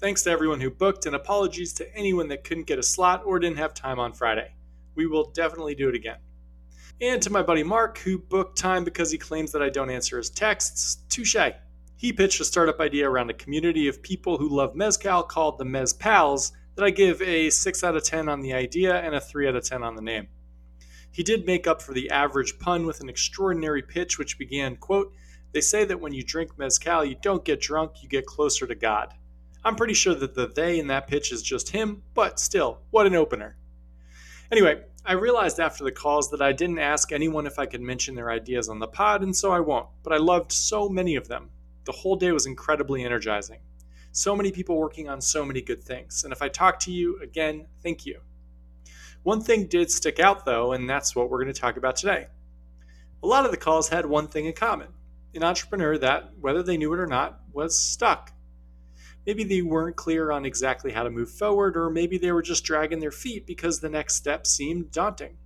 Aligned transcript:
Thanks 0.00 0.22
to 0.22 0.30
everyone 0.30 0.60
who 0.60 0.70
booked, 0.70 1.06
and 1.06 1.16
apologies 1.16 1.72
to 1.72 1.92
anyone 1.92 2.28
that 2.28 2.44
couldn't 2.44 2.68
get 2.68 2.78
a 2.78 2.84
slot 2.84 3.24
or 3.24 3.40
didn't 3.40 3.58
have 3.58 3.74
time 3.74 3.98
on 3.98 4.12
Friday. 4.12 4.54
We 4.94 5.08
will 5.08 5.32
definitely 5.32 5.74
do 5.74 5.88
it 5.88 5.96
again. 5.96 6.18
And 7.00 7.20
to 7.20 7.30
my 7.30 7.42
buddy 7.42 7.64
Mark, 7.64 7.98
who 7.98 8.18
booked 8.18 8.56
time 8.56 8.84
because 8.84 9.10
he 9.10 9.18
claims 9.18 9.50
that 9.50 9.62
I 9.62 9.70
don't 9.70 9.90
answer 9.90 10.16
his 10.16 10.30
texts, 10.30 10.98
touche. 11.08 11.34
He 11.96 12.12
pitched 12.12 12.40
a 12.40 12.44
startup 12.44 12.78
idea 12.78 13.10
around 13.10 13.30
a 13.30 13.34
community 13.34 13.88
of 13.88 14.00
people 14.00 14.38
who 14.38 14.48
love 14.48 14.76
Mezcal 14.76 15.24
called 15.24 15.58
the 15.58 15.64
Mez 15.64 15.98
Pals 15.98 16.52
that 16.76 16.84
I 16.84 16.90
give 16.90 17.20
a 17.20 17.50
6 17.50 17.82
out 17.82 17.96
of 17.96 18.04
10 18.04 18.28
on 18.28 18.40
the 18.40 18.52
idea 18.52 19.00
and 19.00 19.16
a 19.16 19.20
3 19.20 19.48
out 19.48 19.56
of 19.56 19.64
10 19.64 19.82
on 19.82 19.96
the 19.96 20.02
name. 20.02 20.28
He 21.10 21.24
did 21.24 21.44
make 21.44 21.66
up 21.66 21.82
for 21.82 21.92
the 21.92 22.08
average 22.10 22.60
pun 22.60 22.86
with 22.86 23.00
an 23.00 23.08
extraordinary 23.08 23.82
pitch 23.82 24.16
which 24.16 24.38
began, 24.38 24.76
quote, 24.76 25.12
They 25.50 25.60
say 25.60 25.84
that 25.86 26.00
when 26.00 26.12
you 26.12 26.22
drink 26.22 26.56
Mezcal, 26.56 27.04
you 27.04 27.16
don't 27.20 27.44
get 27.44 27.60
drunk, 27.60 28.00
you 28.00 28.08
get 28.08 28.26
closer 28.26 28.64
to 28.64 28.76
God. 28.76 29.12
I'm 29.64 29.76
pretty 29.76 29.94
sure 29.94 30.14
that 30.14 30.34
the 30.34 30.46
they 30.46 30.78
in 30.78 30.86
that 30.86 31.08
pitch 31.08 31.32
is 31.32 31.42
just 31.42 31.70
him, 31.70 32.02
but 32.14 32.38
still, 32.38 32.80
what 32.90 33.06
an 33.06 33.14
opener. 33.14 33.56
Anyway, 34.50 34.82
I 35.04 35.12
realized 35.12 35.60
after 35.60 35.84
the 35.84 35.92
calls 35.92 36.30
that 36.30 36.40
I 36.40 36.52
didn't 36.52 36.78
ask 36.78 37.12
anyone 37.12 37.46
if 37.46 37.58
I 37.58 37.66
could 37.66 37.80
mention 37.80 38.14
their 38.14 38.30
ideas 38.30 38.68
on 38.68 38.78
the 38.78 38.86
pod, 38.86 39.22
and 39.22 39.36
so 39.36 39.50
I 39.50 39.60
won't, 39.60 39.88
but 40.02 40.12
I 40.12 40.18
loved 40.18 40.52
so 40.52 40.88
many 40.88 41.16
of 41.16 41.28
them. 41.28 41.50
The 41.84 41.92
whole 41.92 42.16
day 42.16 42.32
was 42.32 42.46
incredibly 42.46 43.04
energizing. 43.04 43.60
So 44.12 44.36
many 44.36 44.52
people 44.52 44.76
working 44.78 45.08
on 45.08 45.20
so 45.20 45.44
many 45.44 45.60
good 45.60 45.82
things, 45.82 46.24
and 46.24 46.32
if 46.32 46.40
I 46.40 46.48
talk 46.48 46.78
to 46.80 46.92
you, 46.92 47.20
again, 47.20 47.66
thank 47.82 48.06
you. 48.06 48.20
One 49.22 49.42
thing 49.42 49.66
did 49.66 49.90
stick 49.90 50.20
out 50.20 50.44
though, 50.44 50.72
and 50.72 50.88
that's 50.88 51.14
what 51.14 51.28
we're 51.28 51.42
going 51.42 51.52
to 51.52 51.60
talk 51.60 51.76
about 51.76 51.96
today. 51.96 52.28
A 53.22 53.26
lot 53.26 53.44
of 53.44 53.50
the 53.50 53.56
calls 53.56 53.88
had 53.88 54.06
one 54.06 54.28
thing 54.28 54.46
in 54.46 54.52
common 54.52 54.88
an 55.34 55.44
entrepreneur 55.44 55.98
that, 55.98 56.32
whether 56.40 56.62
they 56.62 56.76
knew 56.76 56.92
it 56.94 56.98
or 56.98 57.06
not, 57.06 57.40
was 57.52 57.78
stuck 57.78 58.32
maybe 59.28 59.44
they 59.44 59.60
weren't 59.60 59.94
clear 59.94 60.30
on 60.30 60.46
exactly 60.46 60.90
how 60.90 61.02
to 61.02 61.10
move 61.10 61.30
forward, 61.30 61.76
or 61.76 61.90
maybe 61.90 62.16
they 62.16 62.32
were 62.32 62.40
just 62.40 62.64
dragging 62.64 62.98
their 62.98 63.10
feet 63.10 63.44
because 63.44 63.78
the 63.78 63.88
next 63.90 64.14
step 64.14 64.46
seemed 64.46 64.90
daunting. 64.90 65.36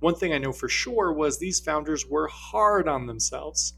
One 0.00 0.16
thing 0.16 0.32
I 0.32 0.38
know 0.38 0.50
for 0.50 0.68
sure 0.68 1.12
was 1.12 1.38
these 1.38 1.60
founders 1.60 2.04
were 2.04 2.26
hard 2.26 2.88
on 2.88 3.06
themselves. 3.06 3.74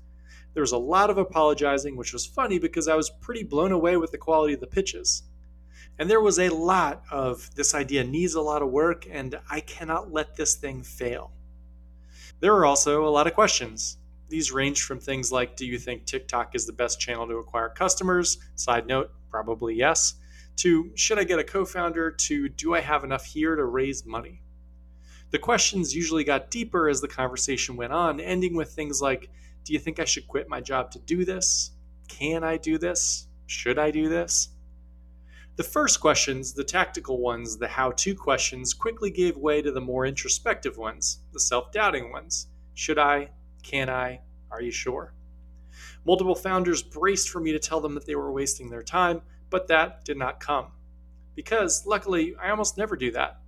There 0.54 0.62
was 0.62 0.72
a 0.72 0.78
lot 0.78 1.10
of 1.10 1.18
apologizing, 1.18 1.96
which 1.96 2.14
was 2.14 2.24
funny 2.24 2.58
because 2.58 2.88
I 2.88 2.94
was 2.94 3.12
pretty 3.20 3.42
blown 3.42 3.72
away 3.72 3.98
with 3.98 4.10
the 4.10 4.16
quality 4.16 4.54
of 4.54 4.60
the 4.60 4.66
pitches. 4.66 5.24
And 5.98 6.08
there 6.08 6.22
was 6.22 6.38
a 6.38 6.48
lot 6.48 7.02
of 7.10 7.54
this 7.54 7.74
idea 7.74 8.02
needs 8.02 8.36
a 8.36 8.40
lot 8.40 8.62
of 8.62 8.70
work, 8.70 9.06
and 9.10 9.38
I 9.50 9.60
cannot 9.60 10.10
let 10.10 10.34
this 10.34 10.54
thing 10.54 10.82
fail. 10.82 11.30
There 12.40 12.54
were 12.54 12.64
also 12.64 13.06
a 13.06 13.10
lot 13.10 13.26
of 13.26 13.34
questions. 13.34 13.98
These 14.30 14.52
range 14.52 14.82
from 14.84 15.00
things 15.00 15.32
like 15.32 15.56
Do 15.56 15.66
you 15.66 15.76
think 15.76 16.04
TikTok 16.04 16.54
is 16.54 16.64
the 16.64 16.72
best 16.72 17.00
channel 17.00 17.26
to 17.26 17.38
acquire 17.38 17.68
customers? 17.68 18.38
Side 18.54 18.86
note, 18.86 19.10
probably 19.28 19.74
yes. 19.74 20.14
To 20.58 20.92
Should 20.94 21.18
I 21.18 21.24
get 21.24 21.40
a 21.40 21.44
co 21.44 21.64
founder? 21.64 22.12
To 22.12 22.48
Do 22.48 22.74
I 22.74 22.80
have 22.80 23.02
enough 23.02 23.24
here 23.24 23.56
to 23.56 23.64
raise 23.64 24.06
money? 24.06 24.40
The 25.32 25.40
questions 25.40 25.96
usually 25.96 26.22
got 26.22 26.50
deeper 26.50 26.88
as 26.88 27.00
the 27.00 27.08
conversation 27.08 27.74
went 27.74 27.92
on, 27.92 28.20
ending 28.20 28.54
with 28.54 28.70
things 28.70 29.02
like 29.02 29.28
Do 29.64 29.72
you 29.72 29.80
think 29.80 29.98
I 29.98 30.04
should 30.04 30.28
quit 30.28 30.48
my 30.48 30.60
job 30.60 30.92
to 30.92 31.00
do 31.00 31.24
this? 31.24 31.72
Can 32.06 32.44
I 32.44 32.56
do 32.56 32.78
this? 32.78 33.26
Should 33.46 33.80
I 33.80 33.90
do 33.90 34.08
this? 34.08 34.50
The 35.56 35.64
first 35.64 36.00
questions, 36.00 36.52
the 36.52 36.62
tactical 36.62 37.18
ones, 37.18 37.58
the 37.58 37.66
how 37.66 37.90
to 37.90 38.14
questions, 38.14 38.72
quickly 38.74 39.10
gave 39.10 39.36
way 39.36 39.60
to 39.60 39.72
the 39.72 39.80
more 39.80 40.06
introspective 40.06 40.78
ones, 40.78 41.18
the 41.32 41.40
self 41.40 41.72
doubting 41.72 42.12
ones. 42.12 42.46
Should 42.74 42.98
I? 42.98 43.30
Can 43.62 43.88
I? 43.88 44.20
Are 44.50 44.62
you 44.62 44.70
sure? 44.70 45.14
Multiple 46.04 46.34
founders 46.34 46.82
braced 46.82 47.30
for 47.30 47.40
me 47.40 47.52
to 47.52 47.58
tell 47.58 47.80
them 47.80 47.94
that 47.94 48.06
they 48.06 48.16
were 48.16 48.32
wasting 48.32 48.68
their 48.70 48.82
time, 48.82 49.22
but 49.50 49.68
that 49.68 50.04
did 50.04 50.16
not 50.16 50.40
come. 50.40 50.72
Because, 51.34 51.86
luckily, 51.86 52.34
I 52.40 52.50
almost 52.50 52.76
never 52.76 52.96
do 52.96 53.10
that. 53.12 53.40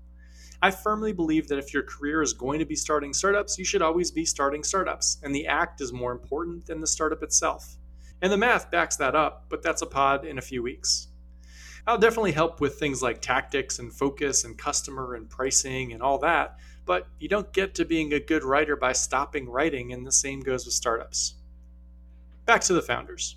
I 0.61 0.71
firmly 0.71 1.13
believe 1.13 1.49
that 1.49 1.59
if 1.59 1.75
your 1.75 1.83
career 1.83 2.23
is 2.23 2.33
going 2.33 2.61
to 2.61 2.65
be 2.65 2.77
starting 2.77 3.13
startups, 3.13 3.59
you 3.59 3.65
should 3.65 3.83
always 3.83 4.13
be 4.13 4.25
starting 4.25 4.63
startups, 4.63 5.19
and 5.23 5.35
the 5.35 5.49
act 5.49 5.81
is 5.81 5.93
more 5.93 6.13
important 6.13 6.67
than 6.67 6.81
the 6.81 6.87
startup 6.87 7.23
itself. 7.23 7.77
And 8.21 8.33
the 8.33 8.37
math 8.37 8.71
backs 8.71 8.97
that 8.97 9.17
up, 9.17 9.47
but 9.49 9.63
that's 9.63 9.83
a 9.83 9.87
pod 9.87 10.25
in 10.25 10.39
a 10.39 10.43
few 10.43 10.63
weeks. 10.63 11.09
I'll 11.85 11.99
definitely 11.99 12.31
help 12.31 12.61
with 12.61 12.77
things 12.77 13.03
like 13.03 13.21
tactics 13.21 13.81
and 13.81 13.93
focus 13.93 14.45
and 14.45 14.57
customer 14.57 15.15
and 15.15 15.29
pricing 15.29 15.93
and 15.93 16.01
all 16.01 16.19
that, 16.19 16.59
but 16.85 17.07
you 17.19 17.29
don't 17.29 17.53
get 17.53 17.75
to 17.75 17.85
being 17.85 18.13
a 18.13 18.21
good 18.21 18.45
writer 18.45 18.77
by 18.77 18.93
stopping 18.93 19.49
writing, 19.49 19.93
and 19.93 20.07
the 20.07 20.13
same 20.13 20.41
goes 20.41 20.65
with 20.65 20.75
startups. 20.75 21.35
Back 22.45 22.61
to 22.63 22.73
the 22.73 22.83
founders. 22.83 23.37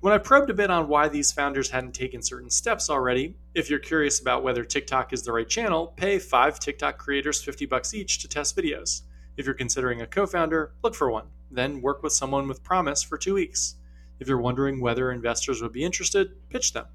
When 0.00 0.12
I 0.12 0.18
probed 0.18 0.50
a 0.50 0.54
bit 0.54 0.70
on 0.70 0.88
why 0.88 1.08
these 1.08 1.32
founders 1.32 1.70
hadn't 1.70 1.94
taken 1.94 2.20
certain 2.20 2.50
steps 2.50 2.90
already, 2.90 3.34
if 3.54 3.70
you're 3.70 3.78
curious 3.78 4.20
about 4.20 4.42
whether 4.42 4.62
TikTok 4.62 5.12
is 5.12 5.22
the 5.22 5.32
right 5.32 5.48
channel, 5.48 5.94
pay 5.96 6.18
five 6.18 6.60
TikTok 6.60 6.98
creators 6.98 7.42
50 7.42 7.66
bucks 7.66 7.94
each 7.94 8.18
to 8.18 8.28
test 8.28 8.56
videos. 8.56 9.02
If 9.36 9.46
you're 9.46 9.54
considering 9.54 10.02
a 10.02 10.06
co 10.06 10.26
founder, 10.26 10.72
look 10.82 10.94
for 10.94 11.10
one, 11.10 11.26
then 11.50 11.80
work 11.80 12.02
with 12.02 12.12
someone 12.12 12.46
with 12.46 12.62
promise 12.62 13.02
for 13.02 13.16
two 13.16 13.34
weeks. 13.34 13.76
If 14.20 14.28
you're 14.28 14.40
wondering 14.40 14.80
whether 14.80 15.10
investors 15.10 15.62
would 15.62 15.72
be 15.72 15.84
interested, 15.84 16.32
pitch 16.50 16.72
them. 16.72 16.86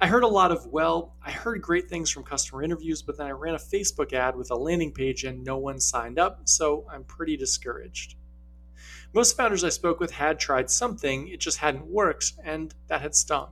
I 0.00 0.06
heard 0.06 0.22
a 0.22 0.28
lot 0.28 0.50
of, 0.50 0.66
well, 0.66 1.14
I 1.22 1.30
heard 1.30 1.60
great 1.60 1.88
things 1.88 2.10
from 2.10 2.24
customer 2.24 2.62
interviews, 2.62 3.02
but 3.02 3.18
then 3.18 3.26
I 3.26 3.32
ran 3.32 3.54
a 3.54 3.58
Facebook 3.58 4.14
ad 4.14 4.34
with 4.34 4.50
a 4.50 4.56
landing 4.56 4.92
page 4.92 5.24
and 5.24 5.44
no 5.44 5.58
one 5.58 5.78
signed 5.78 6.18
up, 6.18 6.40
so 6.44 6.86
I'm 6.90 7.04
pretty 7.04 7.36
discouraged. 7.36 8.16
Most 9.12 9.36
founders 9.36 9.62
I 9.62 9.68
spoke 9.68 10.00
with 10.00 10.12
had 10.12 10.38
tried 10.38 10.70
something, 10.70 11.28
it 11.28 11.40
just 11.40 11.58
hadn't 11.58 11.86
worked, 11.86 12.32
and 12.42 12.74
that 12.86 13.02
had 13.02 13.14
stung. 13.14 13.50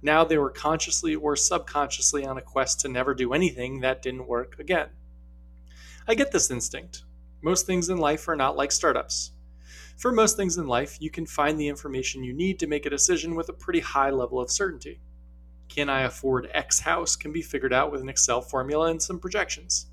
Now 0.00 0.24
they 0.24 0.38
were 0.38 0.50
consciously 0.50 1.14
or 1.14 1.36
subconsciously 1.36 2.24
on 2.24 2.38
a 2.38 2.42
quest 2.42 2.80
to 2.80 2.88
never 2.88 3.12
do 3.12 3.34
anything 3.34 3.80
that 3.80 4.00
didn't 4.00 4.28
work 4.28 4.58
again. 4.58 4.88
I 6.08 6.14
get 6.14 6.32
this 6.32 6.50
instinct. 6.50 7.04
Most 7.42 7.66
things 7.66 7.90
in 7.90 7.98
life 7.98 8.28
are 8.28 8.36
not 8.36 8.56
like 8.56 8.72
startups. 8.72 9.32
For 9.98 10.10
most 10.10 10.38
things 10.38 10.56
in 10.56 10.66
life, 10.66 10.96
you 11.00 11.10
can 11.10 11.26
find 11.26 11.60
the 11.60 11.68
information 11.68 12.24
you 12.24 12.32
need 12.32 12.58
to 12.60 12.66
make 12.66 12.86
a 12.86 12.90
decision 12.90 13.34
with 13.34 13.50
a 13.50 13.52
pretty 13.52 13.80
high 13.80 14.08
level 14.08 14.40
of 14.40 14.50
certainty 14.50 15.00
can 15.70 15.88
I 15.88 16.02
afford 16.02 16.50
X 16.52 16.80
house 16.80 17.16
can 17.16 17.32
be 17.32 17.40
figured 17.40 17.72
out 17.72 17.90
with 17.90 18.02
an 18.02 18.08
Excel 18.08 18.42
formula 18.42 18.90
and 18.90 19.00
some 19.00 19.18
projections. 19.18 19.86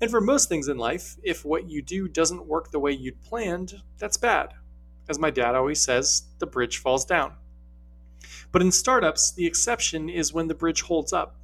And 0.00 0.10
for 0.10 0.20
most 0.20 0.48
things 0.48 0.68
in 0.68 0.76
life, 0.76 1.16
if 1.22 1.44
what 1.44 1.70
you 1.70 1.80
do 1.80 2.08
doesn't 2.08 2.46
work 2.46 2.70
the 2.70 2.78
way 2.78 2.92
you'd 2.92 3.22
planned, 3.22 3.80
that's 3.98 4.16
bad. 4.16 4.52
As 5.08 5.18
my 5.18 5.30
dad 5.30 5.54
always 5.54 5.80
says, 5.80 6.24
the 6.38 6.46
bridge 6.46 6.78
falls 6.78 7.04
down. 7.04 7.32
But 8.52 8.62
in 8.62 8.72
startups, 8.72 9.32
the 9.32 9.46
exception 9.46 10.08
is 10.08 10.32
when 10.32 10.48
the 10.48 10.54
bridge 10.54 10.82
holds 10.82 11.12
up. 11.12 11.36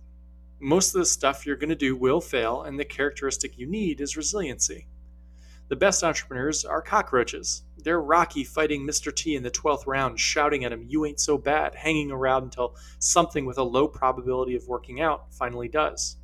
Most 0.61 0.95
of 0.95 0.99
the 0.99 1.07
stuff 1.07 1.47
you're 1.47 1.57
going 1.57 1.71
to 1.71 1.75
do 1.75 1.97
will 1.97 2.21
fail, 2.21 2.63
and 2.63 2.79
the 2.79 2.85
characteristic 2.85 3.59
you 3.59 3.67
need 3.67 4.01
is 4.01 4.17
resiliency. 4.17 4.87
The 5.69 5.77
best 5.77 6.05
entrepreneurs 6.05 6.65
are 6.65 6.83
cockroaches. 6.83 7.63
They're 7.85 8.01
Rocky 8.01 8.45
fighting 8.45 8.87
Mr. 8.87 9.15
T 9.15 9.37
in 9.37 9.43
the 9.43 9.51
12th 9.51 9.87
round, 9.87 10.19
shouting 10.19 10.65
at 10.65 10.73
him, 10.73 10.87
You 10.89 11.05
ain't 11.05 11.21
so 11.21 11.37
bad, 11.39 11.75
hanging 11.75 12.11
around 12.11 12.45
until 12.45 12.77
something 12.99 13.45
with 13.45 13.59
a 13.59 13.63
low 13.63 13.87
probability 13.87 14.57
of 14.57 14.67
working 14.67 15.01
out 15.01 15.33
finally 15.35 15.69
does. 15.69 16.17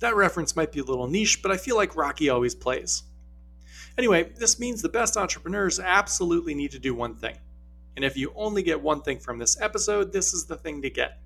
That 0.00 0.16
reference 0.16 0.56
might 0.56 0.72
be 0.72 0.80
a 0.80 0.84
little 0.84 1.06
niche, 1.06 1.40
but 1.40 1.52
I 1.52 1.56
feel 1.56 1.76
like 1.76 1.96
Rocky 1.96 2.28
always 2.28 2.54
plays. 2.54 3.04
Anyway, 3.96 4.32
this 4.36 4.58
means 4.58 4.82
the 4.82 4.88
best 4.88 5.16
entrepreneurs 5.16 5.80
absolutely 5.80 6.54
need 6.54 6.72
to 6.72 6.78
do 6.78 6.94
one 6.94 7.14
thing. 7.14 7.38
And 7.96 8.04
if 8.04 8.16
you 8.16 8.32
only 8.36 8.62
get 8.62 8.80
one 8.80 9.02
thing 9.02 9.18
from 9.18 9.38
this 9.38 9.60
episode, 9.60 10.12
this 10.12 10.32
is 10.34 10.44
the 10.46 10.56
thing 10.56 10.82
to 10.82 10.90
get. 10.90 11.20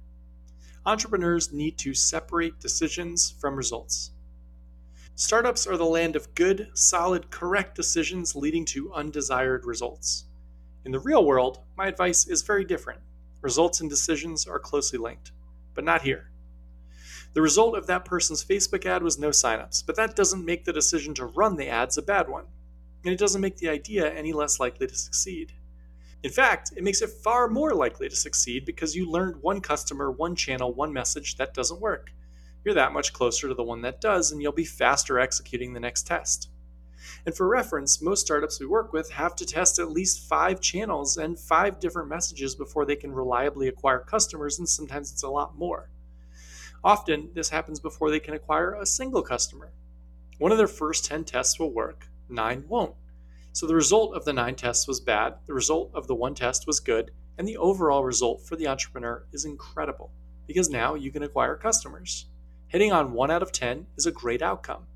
Entrepreneurs 0.87 1.53
need 1.53 1.77
to 1.79 1.93
separate 1.93 2.61
decisions 2.61 3.35
from 3.41 3.57
results. 3.57 4.12
Startups 5.15 5.67
are 5.67 5.77
the 5.77 5.85
land 5.85 6.17
of 6.17 6.35
good, 6.35 6.71
solid, 6.73 7.31
correct 7.31 7.75
decisions 7.75 8.35
leading 8.35 8.65
to 8.65 8.93
undesired 8.95 9.67
results. 9.67 10.25
In 10.87 10.93
the 10.93 10.99
real 10.99 11.27
world, 11.27 11.61
my 11.77 11.87
advice 11.87 12.27
is 12.27 12.41
very 12.41 12.65
different. 12.65 13.01
Results 13.43 13.81
and 13.81 13.91
decisions 13.91 14.47
are 14.47 14.59
closely 14.59 14.99
linked, 14.99 15.31
but 15.75 15.85
not 15.85 16.01
here. 16.01 16.31
The 17.35 17.43
result 17.43 17.77
of 17.77 17.87
that 17.87 18.07
person's 18.07 18.43
Facebook 18.43 18.87
ad 18.87 19.03
was 19.03 19.19
no 19.19 19.29
signups, 19.29 19.85
but 19.85 19.97
that 19.97 20.17
doesn't 20.17 20.47
make 20.47 20.65
the 20.65 20.73
decision 20.73 21.13
to 21.15 21.27
run 21.27 21.57
the 21.57 21.69
ads 21.69 21.99
a 21.99 22.03
bad 22.03 22.29
one, 22.29 22.47
and 23.05 23.13
it 23.13 23.19
doesn't 23.19 23.41
make 23.41 23.59
the 23.59 23.69
idea 23.69 24.11
any 24.11 24.33
less 24.33 24.59
likely 24.59 24.87
to 24.87 24.95
succeed. 24.95 25.53
In 26.23 26.31
fact, 26.31 26.73
it 26.75 26.85
makes 26.85 27.03
it 27.03 27.11
far 27.11 27.49
more 27.49 27.75
likely 27.75 28.09
to 28.09 28.17
succeed 28.17 28.65
because 28.65 28.97
you 28.97 29.11
learned 29.11 29.43
one 29.43 29.61
customer, 29.61 30.11
one 30.11 30.37
channel, 30.37 30.73
one 30.73 30.93
message 30.93 31.37
that 31.37 31.53
doesn't 31.53 31.81
work. 31.81 32.13
You're 32.65 32.75
that 32.75 32.93
much 32.93 33.13
closer 33.13 33.49
to 33.49 33.55
the 33.55 33.63
one 33.63 33.83
that 33.83 34.01
does, 34.01 34.31
and 34.31 34.41
you'll 34.41 34.53
be 34.53 34.65
faster 34.65 35.19
executing 35.19 35.73
the 35.73 35.81
next 35.81 36.07
test. 36.07 36.49
And 37.27 37.35
for 37.35 37.49
reference, 37.49 38.01
most 38.01 38.25
startups 38.25 38.61
we 38.61 38.67
work 38.67 38.93
with 38.93 39.11
have 39.11 39.35
to 39.37 39.47
test 39.47 39.79
at 39.79 39.91
least 39.91 40.29
five 40.29 40.61
channels 40.61 41.17
and 41.17 41.39
five 41.39 41.81
different 41.81 42.09
messages 42.09 42.55
before 42.55 42.85
they 42.85 42.95
can 42.95 43.13
reliably 43.13 43.67
acquire 43.67 43.99
customers, 43.99 44.59
and 44.59 44.69
sometimes 44.69 45.13
it's 45.13 45.25
a 45.25 45.29
lot 45.29 45.59
more. 45.59 45.91
Often, 46.85 47.31
this 47.35 47.51
happens 47.51 47.81
before 47.81 48.11
they 48.11 48.21
can 48.21 48.35
acquire 48.35 48.75
a 48.75 48.87
single 48.87 49.23
customer. 49.23 49.73
One 50.39 50.53
of 50.53 50.59
their 50.59 50.69
first 50.69 51.05
10 51.05 51.25
tests 51.25 51.59
will 51.59 51.73
work, 51.73 52.09
nine 52.29 52.65
won't. 52.69 52.95
So 53.53 53.67
the 53.67 53.75
result 53.75 54.15
of 54.15 54.25
the 54.25 54.33
nine 54.33 54.55
tests 54.55 54.89
was 54.89 55.01
bad, 55.01 55.35
the 55.47 55.55
result 55.55 55.91
of 55.95 56.07
the 56.07 56.15
one 56.15 56.35
test 56.35 56.67
was 56.67 56.81
good, 56.81 57.11
and 57.37 57.47
the 57.47 57.57
overall 57.57 58.05
result 58.05 58.47
for 58.47 58.57
the 58.57 58.67
entrepreneur 58.67 59.27
is 59.33 59.45
incredible 59.45 60.11
because 60.47 60.71
now 60.71 60.95
you 60.95 61.11
can 61.11 61.23
acquire 61.23 61.57
customers. 61.57 62.27
Hitting 62.73 62.91
on 62.91 63.13
one 63.13 63.31
out 63.31 63.43
of 63.43 63.53
10 63.53 63.87
is 63.99 64.07
a 64.07 64.11
great 64.11 64.41
outcome, 64.41 64.87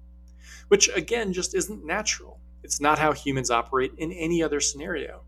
which 0.68 0.88
again 0.96 1.34
just 1.34 1.54
isn't 1.54 1.84
natural. 1.84 2.40
It's 2.62 2.80
not 2.80 2.98
how 2.98 3.12
humans 3.12 3.50
operate 3.50 3.92
in 3.98 4.12
any 4.12 4.42
other 4.42 4.60
scenario. 4.60 5.20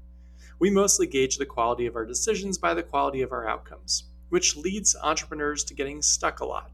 We 0.59 0.71
mostly 0.71 1.06
gauge 1.06 1.37
the 1.37 1.45
quality 1.45 1.85
of 1.85 1.95
our 1.95 2.06
decisions 2.06 2.56
by 2.56 2.73
the 2.73 2.83
quality 2.83 3.21
of 3.21 3.33
our 3.33 3.47
outcomes, 3.47 4.05
which 4.31 4.56
leads 4.56 4.97
entrepreneurs 4.97 5.62
to 5.65 5.75
getting 5.75 6.00
stuck 6.00 6.41
a 6.41 6.47
lot. 6.47 6.71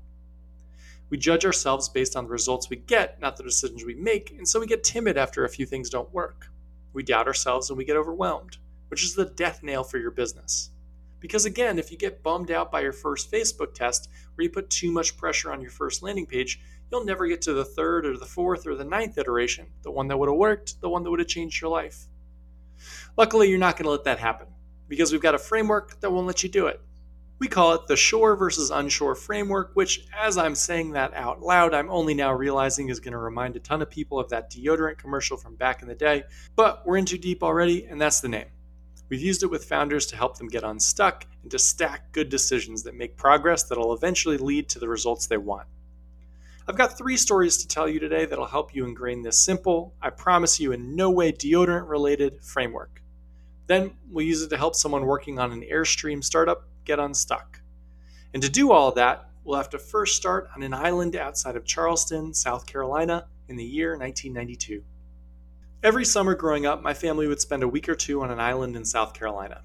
We 1.11 1.19
judge 1.19 1.45
ourselves 1.45 1.89
based 1.89 2.15
on 2.15 2.27
the 2.27 2.31
results 2.31 2.71
we 2.71 2.77
get, 2.77 3.21
not 3.21 3.37
the 3.37 3.43
decisions 3.43 3.85
we 3.85 3.97
make, 3.97 4.31
and 4.31 4.47
so 4.47 4.61
we 4.61 4.69
get 4.69 4.85
timid 4.85 5.19
after 5.19 5.45
a 5.45 5.49
few 5.49 5.67
things 5.67 5.91
don't 5.91 6.15
work. 6.15 6.53
We 6.93 7.03
doubt 7.03 7.27
ourselves 7.27 7.69
and 7.69 7.77
we 7.77 7.85
get 7.85 7.97
overwhelmed, 7.97 8.59
which 8.91 9.03
is 9.03 9.17
the 9.17 9.25
death 9.25 9.61
nail 9.61 9.83
for 9.83 9.99
your 9.99 10.13
business. 10.13 10.71
Because 11.25 11.47
again, 11.47 11.79
if 11.79 11.91
you 11.91 11.97
get 11.97 12.23
bummed 12.23 12.51
out 12.51 12.71
by 12.71 12.83
your 12.83 12.93
first 12.93 13.33
Facebook 13.33 13.73
test 13.73 14.11
or 14.37 14.43
you 14.43 14.51
put 14.51 14.69
too 14.69 14.93
much 14.93 15.17
pressure 15.17 15.51
on 15.51 15.63
your 15.63 15.71
first 15.71 16.03
landing 16.03 16.27
page, 16.27 16.61
you'll 16.93 17.07
never 17.07 17.27
get 17.27 17.41
to 17.41 17.55
the 17.55 17.65
third 17.65 18.05
or 18.05 18.19
the 18.19 18.27
fourth 18.27 18.67
or 18.67 18.75
the 18.75 18.85
ninth 18.85 19.17
iteration, 19.17 19.69
the 19.85 19.91
one 19.91 20.07
that 20.09 20.19
would 20.19 20.29
have 20.29 20.37
worked, 20.37 20.79
the 20.83 20.89
one 20.91 21.03
that 21.03 21.11
would 21.11 21.21
have 21.21 21.27
changed 21.27 21.63
your 21.63 21.71
life. 21.71 22.09
Luckily, 23.17 23.49
you're 23.49 23.59
not 23.59 23.79
going 23.79 23.85
to 23.85 23.91
let 23.91 24.05
that 24.05 24.19
happen 24.19 24.49
because 24.87 25.13
we've 25.13 25.23
got 25.23 25.35
a 25.35 25.39
framework 25.39 25.99
that 26.01 26.13
won't 26.13 26.27
let 26.27 26.43
you 26.43 26.51
do 26.51 26.67
it. 26.67 26.79
We 27.39 27.49
call 27.49 27.73
it 27.73 27.87
the 27.87 27.97
sure 27.97 28.37
versus 28.37 28.69
unsure 28.69 29.15
framework, 29.15 29.71
which, 29.73 30.07
as 30.15 30.37
I'm 30.37 30.55
saying 30.55 30.91
that 30.91 31.15
out 31.15 31.41
loud, 31.41 31.73
I'm 31.73 31.89
only 31.89 32.13
now 32.13 32.35
realizing 32.35 32.91
is 32.91 33.01
going 33.01 33.13
to 33.13 33.19
remind 33.19 33.57
a 33.57 33.61
ton 33.61 33.81
of 33.81 33.89
people 33.89 34.21
of 34.21 34.29
that 34.29 34.53
deodorant 34.53 34.99
commercial 34.99 35.39
from 35.39 35.57
back 35.57 35.81
in 35.81 35.89
the 35.89 35.95
day. 35.95 36.25
But 36.55 36.87
we're 36.87 36.99
in 36.99 37.07
too 37.07 37.17
deep 37.17 37.43
already, 37.43 37.87
and 37.87 37.99
that's 37.99 38.21
the 38.21 38.29
name. 38.29 38.49
We've 39.15 39.23
used 39.23 39.45
it 39.45 39.51
with 39.51 39.67
founders 39.67 40.07
to 40.07 40.17
help 40.17 40.39
them 40.39 40.49
get 40.49 40.65
unstuck 40.65 41.25
and 41.43 41.51
to 41.53 41.59
stack 41.61 42.11
good 42.11 42.29
decisions 42.29 42.83
that 42.83 42.97
make 42.97 43.17
progress 43.17 43.63
that'll 43.63 43.95
eventually 43.95 44.39
lead 44.39 44.69
to 44.71 44.81
the 44.81 44.89
results 44.89 45.29
they 45.29 45.37
want. 45.37 45.69
I've 46.67 46.77
got 46.77 46.99
three 46.99 47.17
stories 47.17 47.59
to 47.59 47.69
tell 47.69 47.89
you 47.89 48.01
today 48.01 48.25
that'll 48.25 48.45
help 48.45 48.75
you 48.75 48.85
ingrain 48.85 49.23
this 49.23 49.39
simple, 49.39 49.95
I 50.03 50.11
promise 50.11 50.59
you 50.59 50.73
in 50.73 50.97
no 50.97 51.13
way 51.13 51.31
deodorant 51.31 51.89
related 51.89 52.43
framework. 52.43 53.03
Then 53.69 53.93
we'll 54.11 54.27
use 54.27 54.43
it 54.43 54.49
to 54.49 54.57
help 54.57 54.75
someone 54.75 55.07
working 55.07 55.39
on 55.39 55.53
an 55.53 55.63
Airstream 55.63 56.25
startup 56.25 56.65
get 56.85 56.99
unstuck. 56.99 57.61
And 58.33 58.43
to 58.43 58.51
do 58.51 58.73
all 58.73 58.91
that, 58.95 59.29
we'll 59.45 59.59
have 59.59 59.71
to 59.71 59.79
first 59.79 60.17
start 60.17 60.51
on 60.57 60.65
an 60.65 60.75
island 60.75 61.15
outside 61.15 61.55
of 61.55 61.65
Charleston, 61.65 62.35
South 62.35 62.67
Carolina, 62.67 63.27
in 63.47 63.55
the 63.55 63.65
year 63.65 63.91
1992. 63.91 64.83
Every 65.85 66.07
summer 66.07 66.35
growing 66.35 66.65
up, 66.65 66.83
my 66.83 66.95
family 66.95 67.29
would 67.29 67.43
spend 67.43 67.63
a 67.63 67.69
week 67.69 67.91
or 67.91 67.95
two 67.95 68.23
on 68.23 68.31
an 68.31 68.41
island 68.41 68.75
in 68.75 68.87
South 68.87 69.13
Carolina. 69.13 69.61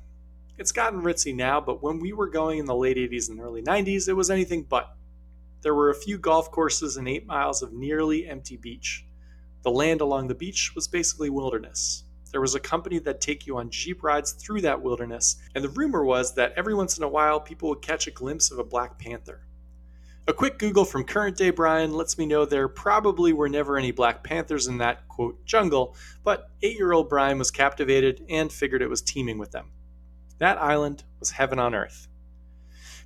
It's 0.57 0.73
gotten 0.73 1.01
ritzy 1.01 1.33
now, 1.33 1.61
but 1.61 1.81
when 1.81 2.01
we 2.01 2.11
were 2.11 2.27
going 2.27 2.59
in 2.59 2.65
the 2.65 2.75
late 2.75 2.97
80s 2.97 3.29
and 3.29 3.39
early 3.39 3.61
90s, 3.61 4.09
it 4.09 4.17
was 4.17 4.29
anything 4.29 4.63
but. 4.63 4.93
There 5.61 5.73
were 5.73 5.89
a 5.89 5.95
few 5.95 6.17
golf 6.17 6.51
courses 6.51 6.97
and 6.97 7.07
eight 7.07 7.25
miles 7.25 7.61
of 7.61 7.71
nearly 7.71 8.27
empty 8.27 8.57
beach. 8.57 9.05
The 9.61 9.71
land 9.71 10.01
along 10.01 10.27
the 10.27 10.35
beach 10.35 10.75
was 10.75 10.89
basically 10.89 11.29
wilderness. 11.29 12.03
There 12.33 12.41
was 12.41 12.53
a 12.53 12.59
company 12.59 12.99
that'd 12.99 13.21
take 13.21 13.47
you 13.47 13.57
on 13.57 13.69
Jeep 13.69 14.03
rides 14.03 14.33
through 14.33 14.59
that 14.63 14.81
wilderness, 14.81 15.37
and 15.55 15.63
the 15.63 15.69
rumor 15.69 16.03
was 16.03 16.35
that 16.35 16.51
every 16.57 16.75
once 16.75 16.97
in 16.97 17.05
a 17.05 17.07
while 17.07 17.39
people 17.39 17.69
would 17.69 17.81
catch 17.81 18.07
a 18.07 18.11
glimpse 18.11 18.51
of 18.51 18.59
a 18.59 18.63
Black 18.65 18.99
Panther. 18.99 19.45
A 20.29 20.33
quick 20.33 20.59
Google 20.59 20.85
from 20.85 21.05
current 21.05 21.37
day 21.37 21.49
Brian 21.49 21.91
lets 21.91 22.19
me 22.19 22.27
know 22.27 22.45
there 22.45 22.67
probably 22.67 23.33
were 23.33 23.49
never 23.49 23.77
any 23.79 23.89
Black 23.89 24.23
Panthers 24.23 24.67
in 24.67 24.77
that, 24.77 25.07
quote, 25.07 25.43
jungle, 25.43 25.95
but 26.23 26.51
eight 26.61 26.77
year 26.77 26.91
old 26.91 27.09
Brian 27.09 27.39
was 27.39 27.49
captivated 27.49 28.23
and 28.29 28.53
figured 28.53 28.83
it 28.83 28.91
was 28.91 29.01
teeming 29.01 29.39
with 29.39 29.49
them. 29.49 29.71
That 30.37 30.61
island 30.61 31.03
was 31.19 31.31
heaven 31.31 31.57
on 31.57 31.73
earth. 31.73 32.07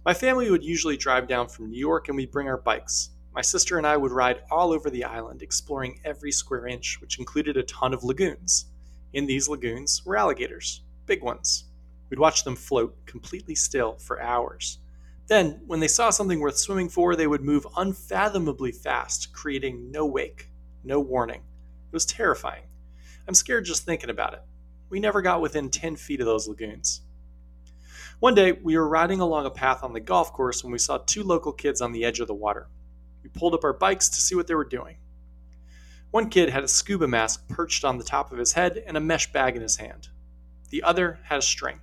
My 0.04 0.14
family 0.14 0.52
would 0.52 0.66
usually 0.66 0.98
drive 0.98 1.30
down 1.30 1.48
from 1.48 1.70
New 1.70 1.80
York 1.80 2.10
and 2.10 2.18
we'd 2.18 2.30
bring 2.30 2.50
our 2.50 2.58
bikes. 2.58 3.12
My 3.34 3.42
sister 3.42 3.78
and 3.78 3.88
I 3.88 3.96
would 3.96 4.12
ride 4.12 4.42
all 4.52 4.74
over 4.74 4.90
the 4.90 5.06
island, 5.06 5.42
exploring 5.42 6.02
every 6.04 6.34
square 6.34 6.68
inch, 6.68 7.00
which 7.00 7.19
included 7.19 7.56
a 7.56 7.64
ton 7.64 7.94
of 7.94 8.04
lagoons. 8.04 8.66
In 9.14 9.28
these 9.28 9.48
lagoons 9.48 10.06
were 10.06 10.18
alligators, 10.18 10.81
big 11.06 11.24
ones. 11.24 11.69
We'd 12.10 12.19
watch 12.19 12.44
them 12.44 12.58
float 12.58 12.98
completely 13.06 13.56
still 13.56 13.94
for 13.94 14.22
hours. 14.22 14.80
Then, 15.28 15.62
when 15.66 15.80
they 15.80 15.88
saw 15.88 16.10
something 16.10 16.40
worth 16.40 16.58
swimming 16.58 16.90
for, 16.90 17.16
they 17.16 17.28
would 17.28 17.42
move 17.42 17.66
unfathomably 17.78 18.72
fast, 18.72 19.31
creating 19.34 19.92
no 19.92 20.06
wake, 20.06 20.50
no 20.84 21.00
warning. 21.00 21.40
It 21.40 21.94
was 21.94 22.06
terrifying. 22.06 22.64
I'm 23.28 23.34
scared 23.34 23.66
just 23.66 23.86
thinking 23.86 24.10
about 24.10 24.34
it. 24.34 24.42
We 24.90 25.00
never 25.00 25.22
got 25.22 25.42
within 25.42 25.70
10 25.70 25.96
feet 25.96 26.20
of 26.20 26.25
those 26.25 26.48
lagoons. 26.48 27.02
One 28.20 28.36
day, 28.36 28.52
we 28.52 28.78
were 28.78 28.88
riding 28.88 29.22
along 29.22 29.46
a 29.46 29.50
path 29.50 29.84
on 29.84 29.94
the 29.94 30.00
golf 30.00 30.34
course 30.34 30.64
when 30.64 30.72
we 30.72 30.78
saw 30.78 30.98
two 30.98 31.24
local 31.24 31.52
kids 31.52 31.81
on 31.81 31.92
the 31.92 32.06
edge 32.06 32.19
of 32.19 32.28
the 32.28 32.34
water. 32.34 32.68
We 33.24 33.30
pulled 33.30 33.54
up 33.54 33.64
our 33.64 33.74
bikes 33.74 34.10
to 34.10 34.22
see 34.22 34.36
what 34.36 34.48
they 34.48 34.56
were 34.56 34.66
doing. 34.66 34.98
One 36.12 36.30
kid 36.30 36.50
had 36.50 36.64
a 36.64 36.68
scuba 36.68 37.08
mask 37.08 37.48
perched 37.48 37.84
on 37.84 37.98
the 37.98 38.04
top 38.04 38.31
of 38.31 38.38
his 38.38 38.54
head 38.54 38.84
and 38.86 38.96
a 38.96 39.02
mesh 39.02 39.31
bag 39.31 39.56
in 39.56 39.62
his 39.62 39.78
hand. 39.78 40.10
The 40.69 40.84
other 40.84 41.19
had 41.24 41.40
a 41.40 41.42
string. 41.42 41.80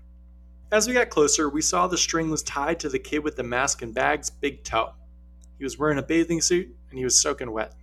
As 0.73 0.87
we 0.87 0.95
got 0.95 1.11
closer, 1.11 1.49
we 1.49 1.63
saw 1.63 1.89
the 1.89 1.99
string 1.99 2.31
was 2.31 2.45
tied 2.45 2.79
to 2.81 2.89
the 2.89 3.01
kid 3.01 3.25
with 3.25 3.35
the 3.35 3.43
mask 3.43 3.83
and 3.83 3.93
bag's 3.93 4.31
big 4.31 4.63
toe. 4.63 4.93
He 5.59 5.65
was 5.65 5.77
wearing 5.77 5.99
a 5.99 6.03
bathing 6.03 6.41
suit 6.41 6.69
and 6.89 6.99
he 6.99 7.03
was 7.03 7.21
soaking 7.21 7.51
wet. 7.51 7.75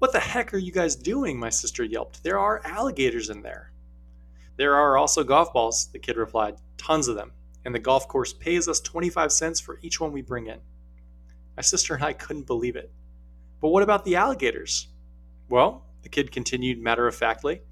What 0.00 0.12
the 0.12 0.18
heck 0.18 0.52
are 0.52 0.58
you 0.58 0.72
guys 0.72 0.96
doing? 0.96 1.38
My 1.38 1.48
sister 1.48 1.84
yelped. 1.84 2.24
There 2.24 2.40
are 2.40 2.60
alligators 2.64 3.30
in 3.30 3.42
there. 3.42 3.70
There 4.56 4.74
are 4.74 4.98
also 4.98 5.22
golf 5.22 5.52
balls, 5.52 5.86
the 5.92 6.00
kid 6.00 6.16
replied. 6.16 6.56
Tons 6.76 7.06
of 7.06 7.14
them. 7.14 7.30
And 7.64 7.72
the 7.72 7.78
golf 7.78 8.08
course 8.08 8.32
pays 8.32 8.66
us 8.66 8.80
25 8.80 9.30
cents 9.30 9.60
for 9.60 9.78
each 9.80 10.00
one 10.00 10.10
we 10.10 10.22
bring 10.22 10.48
in. 10.48 10.58
My 11.56 11.62
sister 11.62 11.94
and 11.94 12.02
I 12.02 12.14
couldn't 12.14 12.48
believe 12.48 12.74
it. 12.74 12.90
But 13.60 13.68
what 13.68 13.84
about 13.84 14.04
the 14.04 14.16
alligators? 14.16 14.88
Well, 15.48 15.84
the 16.02 16.08
kid 16.08 16.32
continued 16.32 16.80
matter 16.80 17.06
of 17.06 17.14
factly, 17.14 17.62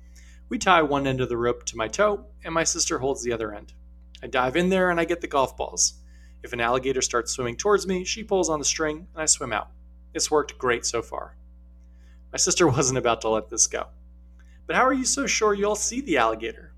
we 0.49 0.59
tie 0.59 0.83
one 0.83 1.09
end 1.09 1.21
of 1.21 1.29
the 1.29 1.37
rope 1.37 1.65
to 1.67 1.77
my 1.77 1.89
toe, 1.89 2.27
and 2.45 2.55
my 2.55 2.65
sister 2.65 3.01
holds 3.01 3.25
the 3.25 3.33
other 3.33 3.53
end. 3.53 3.75
I 4.25 4.27
dive 4.27 4.57
in 4.57 4.71
there 4.71 4.89
and 4.89 4.99
I 4.99 5.05
get 5.05 5.21
the 5.21 5.27
golf 5.27 5.55
balls. 5.55 6.01
If 6.43 6.55
an 6.55 6.61
alligator 6.61 7.03
starts 7.03 7.33
swimming 7.33 7.57
towards 7.57 7.87
me, 7.87 8.05
she 8.05 8.25
pulls 8.25 8.49
on 8.49 8.59
the 8.59 8.65
string 8.65 9.07
and 9.13 9.23
I 9.23 9.27
swim 9.27 9.53
out. 9.53 9.69
It's 10.15 10.31
worked 10.31 10.57
great 10.57 10.87
so 10.87 11.03
far. 11.03 11.37
My 12.33 12.39
sister 12.39 12.67
wasn't 12.69 12.97
about 12.97 13.21
to 13.21 13.29
let 13.29 13.51
this 13.51 13.67
go. 13.67 13.89
But 14.67 14.77
how 14.77 14.83
are 14.87 14.95
you 14.95 15.05
so 15.05 15.27
sure 15.27 15.53
you'll 15.53 15.77
see 15.77 16.01
the 16.01 16.17
alligator? 16.17 16.73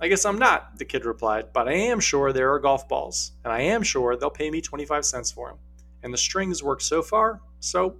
I 0.00 0.08
guess 0.08 0.24
I'm 0.24 0.40
not, 0.40 0.78
the 0.78 0.84
kid 0.84 1.04
replied, 1.04 1.52
but 1.52 1.68
I 1.68 1.74
am 1.74 2.00
sure 2.00 2.32
there 2.32 2.52
are 2.52 2.58
golf 2.58 2.88
balls, 2.88 3.32
and 3.44 3.52
I 3.52 3.60
am 3.60 3.84
sure 3.84 4.16
they'll 4.16 4.28
pay 4.28 4.50
me 4.50 4.60
25 4.60 5.04
cents 5.04 5.30
for 5.30 5.50
them. 5.50 5.58
And 6.02 6.12
the 6.12 6.18
strings 6.18 6.60
work 6.60 6.80
so 6.80 7.02
far, 7.02 7.40
so. 7.60 7.94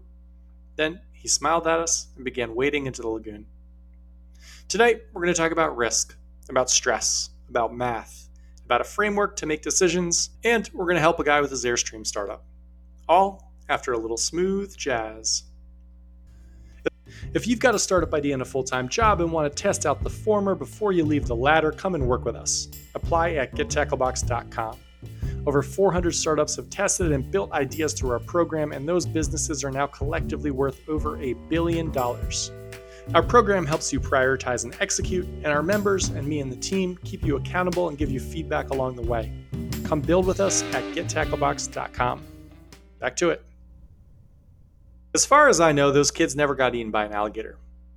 Then 0.75 1.01
he 1.13 1.29
smiled 1.29 1.69
at 1.69 1.79
us 1.79 2.09
and 2.17 2.25
began 2.25 2.57
wading 2.57 2.87
into 2.87 3.03
the 3.03 3.09
lagoon. 3.09 3.47
Tonight, 4.69 5.03
we're 5.13 5.23
going 5.23 5.35
to 5.35 5.41
talk 5.41 5.53
about 5.53 5.77
risk, 5.77 6.17
about 6.49 6.71
stress, 6.71 7.31
about 7.49 7.73
math, 7.73 8.28
about 8.69 8.83
a 8.83 8.85
framework 8.85 9.35
to 9.35 9.47
make 9.47 9.63
decisions, 9.63 10.29
and 10.45 10.69
we're 10.75 10.85
going 10.85 10.97
to 10.97 11.01
help 11.01 11.19
a 11.19 11.25
guy 11.25 11.41
with 11.41 11.51
his 11.51 11.65
Airstream 11.65 12.07
startup. 12.07 12.45
All 13.09 13.51
after 13.71 13.95
a 13.95 13.99
little 13.99 14.19
smooth 14.19 14.77
jazz. 14.77 15.45
If 17.33 17.47
you've 17.47 17.61
got 17.61 17.75
a 17.75 17.79
startup 17.79 18.13
idea 18.13 18.35
and 18.35 18.43
a 18.43 18.45
full 18.45 18.63
time 18.63 18.87
job 18.91 19.23
and 19.23 19.33
want 19.33 19.51
to 19.51 19.63
test 19.63 19.87
out 19.87 20.05
the 20.05 20.11
former 20.11 20.55
before 20.55 20.93
you 20.93 21.03
leave 21.03 21.27
the 21.27 21.35
latter, 21.35 21.73
come 21.73 21.95
and 21.95 22.07
work 22.07 22.27
with 22.27 22.37
us. 22.37 22.69
Apply 22.95 23.31
at 23.37 23.55
gettacklebox.com. 23.55 24.79
Over 25.47 25.63
400 25.63 26.15
startups 26.15 26.57
have 26.57 26.69
tested 26.69 27.13
and 27.13 27.31
built 27.31 27.51
ideas 27.53 27.95
through 27.95 28.11
our 28.11 28.19
program, 28.19 28.73
and 28.73 28.87
those 28.87 29.07
businesses 29.07 29.65
are 29.65 29.71
now 29.71 29.87
collectively 29.87 30.51
worth 30.51 30.87
over 30.91 31.17
a 31.23 31.33
billion 31.49 31.91
dollars. 31.91 32.53
Our 33.15 33.23
program 33.23 33.65
helps 33.65 33.91
you 33.91 34.01
prioritize 34.01 34.65
and 34.65 34.77
execute, 34.81 35.25
and 35.43 35.47
our 35.47 35.63
members 35.63 36.11
and 36.11 36.29
me 36.29 36.41
and 36.41 36.53
the 36.53 36.57
team 36.57 36.99
keep 37.05 37.25
you 37.25 37.37
accountable 37.37 37.89
and 37.89 37.97
give 37.97 38.11
you 38.11 38.21
feedback 38.21 38.69
along 38.69 38.97
the 38.97 39.03
way. 39.03 39.33
Come 39.85 40.03
build 40.03 40.27
with 40.27 40.41
us 40.41 40.63
at 40.75 40.85
gettacklebox.com. 40.95 42.23
Back 42.99 43.17
to 43.17 43.31
it. 43.31 43.43
As 45.15 45.25
far 45.25 45.49
as 45.49 45.59
I 45.59 45.73
know, 45.73 45.91
those 45.91 46.11
kids 46.11 46.37
never 46.37 46.55
got 46.55 46.75
eaten 46.75 46.91
by 46.91 47.07
an 47.07 47.15
alligator. 47.15 47.57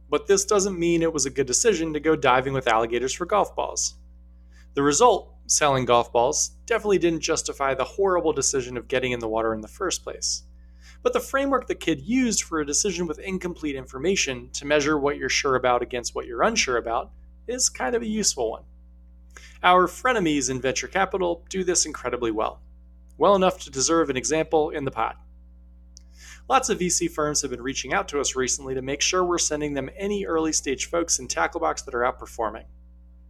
But 0.10 0.27
this 0.27 0.46
doesn't 0.46 0.80
mean 0.80 1.01
it 1.01 1.12
was 1.12 1.25
a 1.25 1.30
good 1.30 1.46
decision 1.46 1.91
to 1.91 2.00
go 2.00 2.15
diving 2.15 2.53
with 2.53 2.70
alligators 2.70 3.12
for 3.12 3.25
golf 3.25 3.53
balls. 3.53 3.96
The 4.75 4.82
result, 4.82 5.34
selling 5.48 5.84
golf 5.84 6.13
balls, 6.13 6.51
definitely 6.65 7.00
didn't 7.00 7.20
justify 7.20 7.74
the 7.74 7.84
horrible 7.84 8.32
decision 8.32 8.77
of 8.77 8.88
getting 8.88 9.12
in 9.12 9.20
the 9.20 9.27
water 9.27 9.53
in 9.53 9.60
the 9.60 9.68
first 9.68 10.06
place. 10.06 10.44
But 11.03 11.13
the 11.13 11.20
framework 11.20 11.67
the 11.67 11.75
kid 11.75 12.01
used 12.01 12.43
for 12.43 12.60
a 12.60 12.65
decision 12.65 13.08
with 13.08 13.20
incomplete 13.20 13.75
information 13.75 14.50
to 14.53 14.65
measure 14.65 14.98
what 14.98 15.17
you're 15.17 15.29
sure 15.29 15.55
about 15.55 15.81
against 15.81 16.13
what 16.13 16.27
you're 16.27 16.43
unsure 16.43 16.77
about 16.77 17.12
is 17.48 17.70
kind 17.70 17.96
of 17.96 18.01
a 18.01 18.08
useful 18.08 18.51
one. 18.51 18.63
Our 19.63 19.88
frenemies 19.88 20.50
in 20.50 20.62
venture 20.62 20.88
capital 20.88 21.43
do 21.50 21.63
this 21.63 21.86
incredibly 21.86 22.31
well, 22.31 22.60
well 23.17 23.36
enough 23.36 23.60
to 23.60 23.72
deserve 23.72 24.10
an 24.10 24.17
example 24.17 24.70
in 24.70 24.86
the 24.86 24.91
pod. 24.91 25.15
Lots 26.50 26.70
of 26.70 26.79
VC 26.79 27.10
firms 27.10 27.41
have 27.41 27.51
been 27.51 27.62
reaching 27.62 27.93
out 27.93 28.08
to 28.10 28.20
us 28.20 28.36
recently 28.36 28.75
to 28.75 28.81
make 28.81 29.01
sure 29.01 29.24
we're 29.24 29.38
sending 29.38 29.74
them 29.74 29.89
any 29.96 30.25
early 30.25 30.51
stage 30.51 30.88
folks 30.88 31.17
in 31.17 31.27
Tacklebox 31.27 31.86
that 31.86 31.96
are 31.96 32.01
outperforming. 32.01 32.65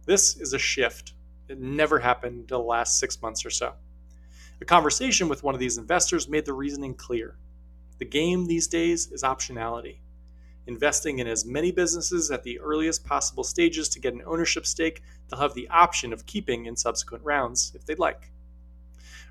This 0.06 0.36
is 0.36 0.52
a 0.52 0.58
shift. 0.58 1.14
It 1.48 1.60
never 1.60 2.00
happened 2.00 2.40
until 2.40 2.62
the 2.62 2.68
last 2.68 2.98
six 2.98 3.20
months 3.22 3.46
or 3.46 3.50
so. 3.50 3.74
A 4.60 4.64
conversation 4.64 5.28
with 5.28 5.42
one 5.42 5.54
of 5.54 5.60
these 5.60 5.78
investors 5.78 6.28
made 6.28 6.44
the 6.44 6.52
reasoning 6.52 6.94
clear. 6.94 7.36
The 8.02 8.08
game 8.08 8.46
these 8.46 8.66
days 8.66 9.12
is 9.12 9.22
optionality. 9.22 9.98
Investing 10.66 11.20
in 11.20 11.28
as 11.28 11.44
many 11.44 11.70
businesses 11.70 12.32
at 12.32 12.42
the 12.42 12.58
earliest 12.58 13.04
possible 13.04 13.44
stages 13.44 13.88
to 13.90 14.00
get 14.00 14.12
an 14.12 14.24
ownership 14.26 14.66
stake 14.66 15.04
they'll 15.28 15.38
have 15.38 15.54
the 15.54 15.68
option 15.68 16.12
of 16.12 16.26
keeping 16.26 16.66
in 16.66 16.74
subsequent 16.74 17.22
rounds 17.22 17.70
if 17.76 17.86
they'd 17.86 18.00
like. 18.00 18.32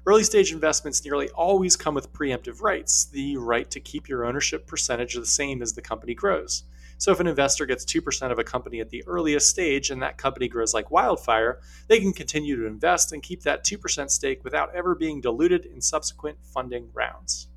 Early 0.05 0.23
stage 0.23 0.53
investments 0.53 1.03
nearly 1.03 1.27
always 1.31 1.75
come 1.75 1.93
with 1.93 2.13
preemptive 2.13 2.61
rights, 2.61 3.03
the 3.03 3.35
right 3.35 3.69
to 3.71 3.81
keep 3.81 4.07
your 4.07 4.23
ownership 4.23 4.67
percentage 4.67 5.15
the 5.15 5.25
same 5.25 5.61
as 5.61 5.73
the 5.73 5.81
company 5.81 6.13
grows. 6.13 6.63
So 6.97 7.11
if 7.11 7.19
an 7.19 7.27
investor 7.27 7.65
gets 7.65 7.83
2% 7.83 8.31
of 8.31 8.39
a 8.39 8.45
company 8.45 8.79
at 8.79 8.89
the 8.89 9.03
earliest 9.05 9.49
stage 9.49 9.89
and 9.89 10.01
that 10.01 10.17
company 10.17 10.47
grows 10.47 10.73
like 10.73 10.91
wildfire, 10.91 11.59
they 11.89 11.99
can 11.99 12.13
continue 12.13 12.55
to 12.55 12.67
invest 12.67 13.11
and 13.11 13.21
keep 13.21 13.41
that 13.41 13.65
2% 13.65 14.09
stake 14.09 14.45
without 14.45 14.73
ever 14.73 14.95
being 14.95 15.19
diluted 15.19 15.65
in 15.65 15.81
subsequent 15.81 16.37
funding 16.45 16.89
rounds. 16.93 17.49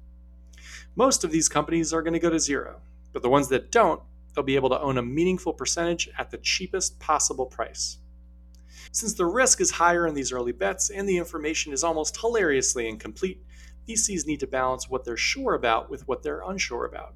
Most 0.97 1.25
of 1.25 1.33
these 1.33 1.49
companies 1.49 1.93
are 1.93 2.03
going 2.03 2.13
to 2.13 2.21
go 2.21 2.31
to 2.31 2.39
zero, 2.39 2.81
but 3.13 3.23
the 3.23 3.29
ones 3.29 3.49
that 3.49 3.73
don't, 3.73 4.01
they'll 4.35 4.45
be 4.45 4.55
able 4.55 4.69
to 4.71 4.81
own 4.81 4.99
a 4.99 5.03
meaningful 5.03 5.53
percentage 5.53 6.09
at 6.19 6.31
the 6.31 6.39
cheapest 6.39 7.01
possible 7.01 7.47
price. 7.47 7.99
Since 8.93 9.15
the 9.15 9.27
risk 9.27 9.61
is 9.61 9.73
higher 9.73 10.07
in 10.07 10.15
these 10.15 10.31
early 10.31 10.53
bets 10.53 10.91
and 10.91 11.09
the 11.09 11.17
information 11.17 11.73
is 11.73 11.83
almost 11.83 12.21
hilariously 12.21 12.89
incomplete, 12.89 13.43
VCs 13.89 14.27
need 14.27 14.41
to 14.41 14.47
balance 14.47 14.89
what 14.89 15.05
they're 15.05 15.17
sure 15.17 15.55
about 15.55 15.91
with 15.91 16.07
what 16.07 16.23
they're 16.23 16.43
unsure 16.43 16.85
about. 16.85 17.15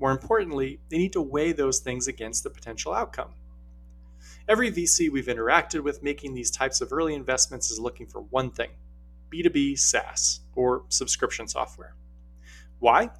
More 0.00 0.10
importantly, 0.10 0.80
they 0.88 0.98
need 0.98 1.12
to 1.12 1.22
weigh 1.22 1.52
those 1.52 1.78
things 1.78 2.08
against 2.08 2.42
the 2.42 2.50
potential 2.50 2.92
outcome. 2.92 3.34
Every 4.48 4.72
VC 4.72 5.10
we've 5.10 5.26
interacted 5.26 5.84
with 5.84 6.02
making 6.02 6.34
these 6.34 6.50
types 6.50 6.80
of 6.80 6.92
early 6.92 7.14
investments 7.14 7.70
is 7.70 7.78
looking 7.78 8.06
for 8.06 8.22
one 8.22 8.50
thing 8.50 8.70
B2B 9.32 9.78
SaaS, 9.78 10.40
or 10.56 10.82
subscription 10.88 11.46
software. 11.46 11.94
Why? 12.80 13.10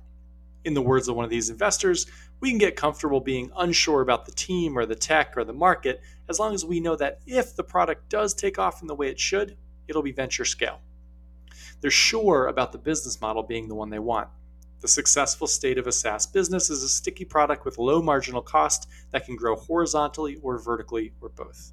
In 0.65 0.75
the 0.75 0.83
words 0.83 1.09
of 1.09 1.17
one 1.17 1.25
of 1.25 1.31
these 1.31 1.49
investors, 1.49 2.07
we 2.41 2.51
can 2.51 2.59
get 2.59 2.77
comfortable 2.77 3.21
being 3.21 3.51
unsure 3.57 4.01
about 4.01 4.27
the 4.27 4.33
team 4.33 4.77
or 4.77 4.85
the 4.85 4.95
tech 4.95 5.37
or 5.37 5.45
the 5.45 5.53
market 5.53 6.01
as 6.29 6.39
long 6.39 6.55
as 6.55 6.65
we 6.65 6.81
know 6.81 6.97
that 6.97 7.21
if 7.27 7.55
the 7.55 7.65
product 7.65 8.09
does 8.09 8.35
take 8.35 8.59
off 8.59 8.83
in 8.83 8.89
the 8.89 8.95
way 8.95 9.09
it 9.09 9.21
should, 9.21 9.57
it'll 9.89 10.03
be 10.03 10.13
venture 10.13 10.45
scale. 10.45 10.81
They're 11.81 11.91
sure 11.91 12.47
about 12.47 12.73
the 12.73 12.79
business 12.79 13.21
model 13.21 13.43
being 13.43 13.69
the 13.69 13.75
one 13.75 13.91
they 13.91 13.99
want. 13.99 14.29
The 14.81 14.89
successful 14.89 15.47
state 15.47 15.77
of 15.77 15.87
a 15.87 15.93
SaaS 15.93 16.27
business 16.27 16.71
is 16.71 16.83
a 16.83 16.89
sticky 16.89 17.27
product 17.27 17.65
with 17.65 17.79
low 17.79 18.01
marginal 18.01 18.41
cost 18.41 18.89
that 19.11 19.27
can 19.27 19.37
grow 19.37 19.57
horizontally 19.57 20.37
or 20.43 20.59
vertically 20.59 21.13
or 21.21 21.29
both. 21.29 21.73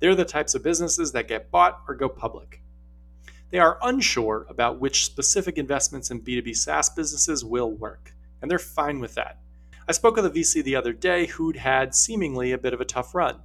They're 0.00 0.16
the 0.16 0.24
types 0.24 0.56
of 0.56 0.64
businesses 0.64 1.12
that 1.12 1.28
get 1.28 1.52
bought 1.52 1.82
or 1.86 1.94
go 1.94 2.08
public. 2.08 2.60
They 3.52 3.58
are 3.58 3.78
unsure 3.82 4.46
about 4.48 4.80
which 4.80 5.04
specific 5.04 5.58
investments 5.58 6.10
in 6.10 6.22
B2B 6.22 6.56
SaaS 6.56 6.88
businesses 6.88 7.44
will 7.44 7.70
work, 7.70 8.14
and 8.40 8.50
they're 8.50 8.58
fine 8.58 8.98
with 8.98 9.14
that. 9.16 9.40
I 9.86 9.92
spoke 9.92 10.16
with 10.16 10.24
a 10.24 10.30
VC 10.30 10.64
the 10.64 10.74
other 10.74 10.94
day 10.94 11.26
who'd 11.26 11.56
had 11.56 11.94
seemingly 11.94 12.52
a 12.52 12.58
bit 12.58 12.72
of 12.72 12.80
a 12.80 12.86
tough 12.86 13.14
run. 13.14 13.40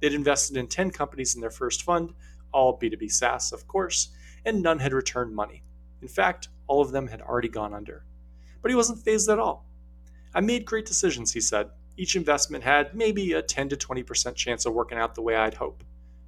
They'd 0.00 0.12
invested 0.12 0.58
in 0.58 0.66
10 0.66 0.90
companies 0.90 1.34
in 1.34 1.40
their 1.40 1.50
first 1.50 1.82
fund, 1.82 2.12
all 2.52 2.78
B2B 2.78 3.10
SaaS, 3.10 3.52
of 3.52 3.66
course, 3.66 4.10
and 4.44 4.62
none 4.62 4.80
had 4.80 4.92
returned 4.92 5.34
money. 5.34 5.62
In 6.02 6.08
fact, 6.08 6.48
all 6.66 6.82
of 6.82 6.92
them 6.92 7.08
had 7.08 7.22
already 7.22 7.48
gone 7.48 7.72
under. 7.72 8.04
But 8.60 8.70
he 8.70 8.76
wasn't 8.76 9.02
fazed 9.02 9.30
at 9.30 9.38
all. 9.38 9.64
I 10.34 10.42
made 10.42 10.66
great 10.66 10.84
decisions, 10.84 11.32
he 11.32 11.40
said. 11.40 11.70
Each 11.96 12.16
investment 12.16 12.64
had 12.64 12.94
maybe 12.94 13.32
a 13.32 13.40
10 13.40 13.70
to 13.70 13.76
20% 13.78 14.34
chance 14.34 14.66
of 14.66 14.74
working 14.74 14.98
out 14.98 15.14
the 15.14 15.22
way 15.22 15.36
I'd 15.36 15.54
hope. 15.54 15.82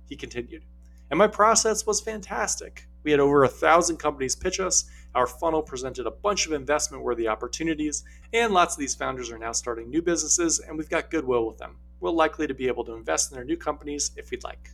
He 0.08 0.16
continued. 0.16 0.64
And 1.10 1.18
my 1.18 1.26
process 1.26 1.84
was 1.84 2.00
fantastic. 2.00 2.86
We 3.02 3.10
had 3.10 3.20
over 3.20 3.44
a 3.44 3.48
thousand 3.48 3.96
companies 3.96 4.36
pitch 4.36 4.60
us. 4.60 4.84
Our 5.14 5.26
funnel 5.26 5.62
presented 5.62 6.06
a 6.06 6.10
bunch 6.10 6.46
of 6.46 6.52
investment 6.52 7.02
worthy 7.02 7.26
opportunities, 7.26 8.04
and 8.32 8.52
lots 8.52 8.74
of 8.74 8.80
these 8.80 8.94
founders 8.94 9.30
are 9.30 9.38
now 9.38 9.52
starting 9.52 9.88
new 9.88 10.02
businesses, 10.02 10.58
and 10.60 10.76
we've 10.76 10.90
got 10.90 11.10
goodwill 11.10 11.46
with 11.46 11.58
them. 11.58 11.76
We're 12.00 12.10
likely 12.10 12.46
to 12.46 12.54
be 12.54 12.66
able 12.66 12.84
to 12.84 12.94
invest 12.94 13.30
in 13.30 13.36
their 13.36 13.44
new 13.44 13.56
companies 13.56 14.10
if 14.16 14.30
we'd 14.30 14.44
like. 14.44 14.70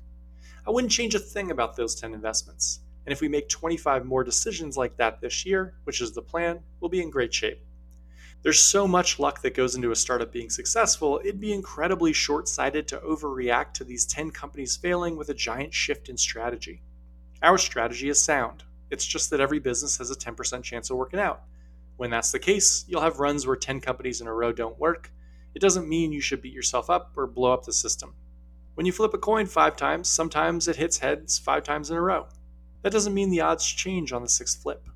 I 0.66 0.71
wouldn't 0.71 0.92
change 0.92 1.14
a 1.14 1.21
thing 1.21 1.50
about 1.50 1.76
those 1.76 1.95
10 1.95 2.12
investments. 2.12 2.80
And 3.04 3.12
if 3.12 3.21
we 3.21 3.28
make 3.28 3.49
25 3.49 4.04
more 4.04 4.25
decisions 4.25 4.76
like 4.76 4.97
that 4.97 5.21
this 5.21 5.47
year, 5.47 5.75
which 5.85 6.00
is 6.00 6.12
the 6.12 6.23
plan, 6.23 6.59
we'll 6.80 6.88
be 6.88 7.02
in 7.02 7.11
great 7.11 7.33
shape. 7.33 7.61
There's 8.42 8.61
so 8.61 8.87
much 8.87 9.18
luck 9.18 9.42
that 9.42 9.54
goes 9.54 9.76
into 9.76 9.92
a 9.92 9.97
startup 9.97 10.33
being 10.33 10.50
successful, 10.50 11.21
it'd 11.25 11.40
be 11.40 11.52
incredibly 11.52 12.12
short 12.12 12.49
sighted 12.49 12.87
to 12.88 12.99
overreact 12.99 13.75
to 13.75 13.85
these 13.85 14.06
10 14.06 14.30
companies 14.33 14.76
failing 14.76 15.16
with 15.16 15.28
a 15.28 15.35
giant 15.35 15.73
shift 15.73 16.09
in 16.09 16.16
strategy. 16.16 16.83
Our 17.43 17.59
strategy 17.59 18.09
is 18.09 18.21
sound. 18.21 18.64
It's 18.90 19.05
just 19.05 19.31
that 19.31 19.40
every 19.40 19.59
business 19.59 19.99
has 19.99 20.11
a 20.11 20.14
10% 20.14 20.62
chance 20.62 20.90
of 20.90 20.97
working 20.97 21.21
out. 21.21 21.43
When 21.97 22.11
that's 22.11 22.33
the 22.33 22.38
case, 22.38 22.85
you'll 22.88 23.02
have 23.02 23.19
runs 23.19 23.47
where 23.47 23.57
10 23.57 23.81
companies 23.81 24.21
in 24.21 24.26
a 24.26 24.33
row 24.33 24.52
don't 24.52 24.78
work. 24.78 25.12
It 25.55 25.61
doesn't 25.61 25.88
mean 25.88 26.12
you 26.12 26.21
should 26.21 26.43
beat 26.43 26.52
yourself 26.52 26.88
up 26.88 27.12
or 27.16 27.26
blow 27.26 27.52
up 27.52 27.64
the 27.64 27.73
system. 27.73 28.14
When 28.75 28.87
you 28.87 28.93
flip 28.93 29.14
a 29.14 29.19
coin 29.19 29.47
five 29.47 29.76
times, 29.76 30.09
sometimes 30.09 30.69
it 30.69 30.76
hits 30.76 30.99
heads 30.99 31.38
five 31.38 31.62
times 31.62 31.90
in 31.90 31.97
a 31.97 32.00
row. 32.00 32.26
That 32.83 32.93
doesn't 32.93 33.14
mean 33.14 33.31
the 33.31 33.40
odds 33.40 33.66
change 33.66 34.12
on 34.12 34.23
the 34.23 34.28
sixth 34.28 34.62
flip. 34.62 34.88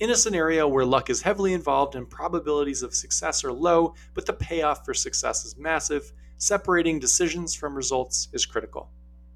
In 0.00 0.10
a 0.10 0.16
scenario 0.16 0.66
where 0.66 0.84
luck 0.84 1.08
is 1.08 1.22
heavily 1.22 1.52
involved 1.52 1.94
and 1.94 2.10
probabilities 2.10 2.82
of 2.82 2.94
success 2.94 3.44
are 3.44 3.52
low, 3.52 3.94
but 4.12 4.26
the 4.26 4.32
payoff 4.32 4.84
for 4.84 4.92
success 4.92 5.44
is 5.44 5.56
massive, 5.56 6.12
separating 6.36 6.98
decisions 6.98 7.54
from 7.54 7.76
results 7.76 8.28
is 8.32 8.44
critical. 8.44 8.90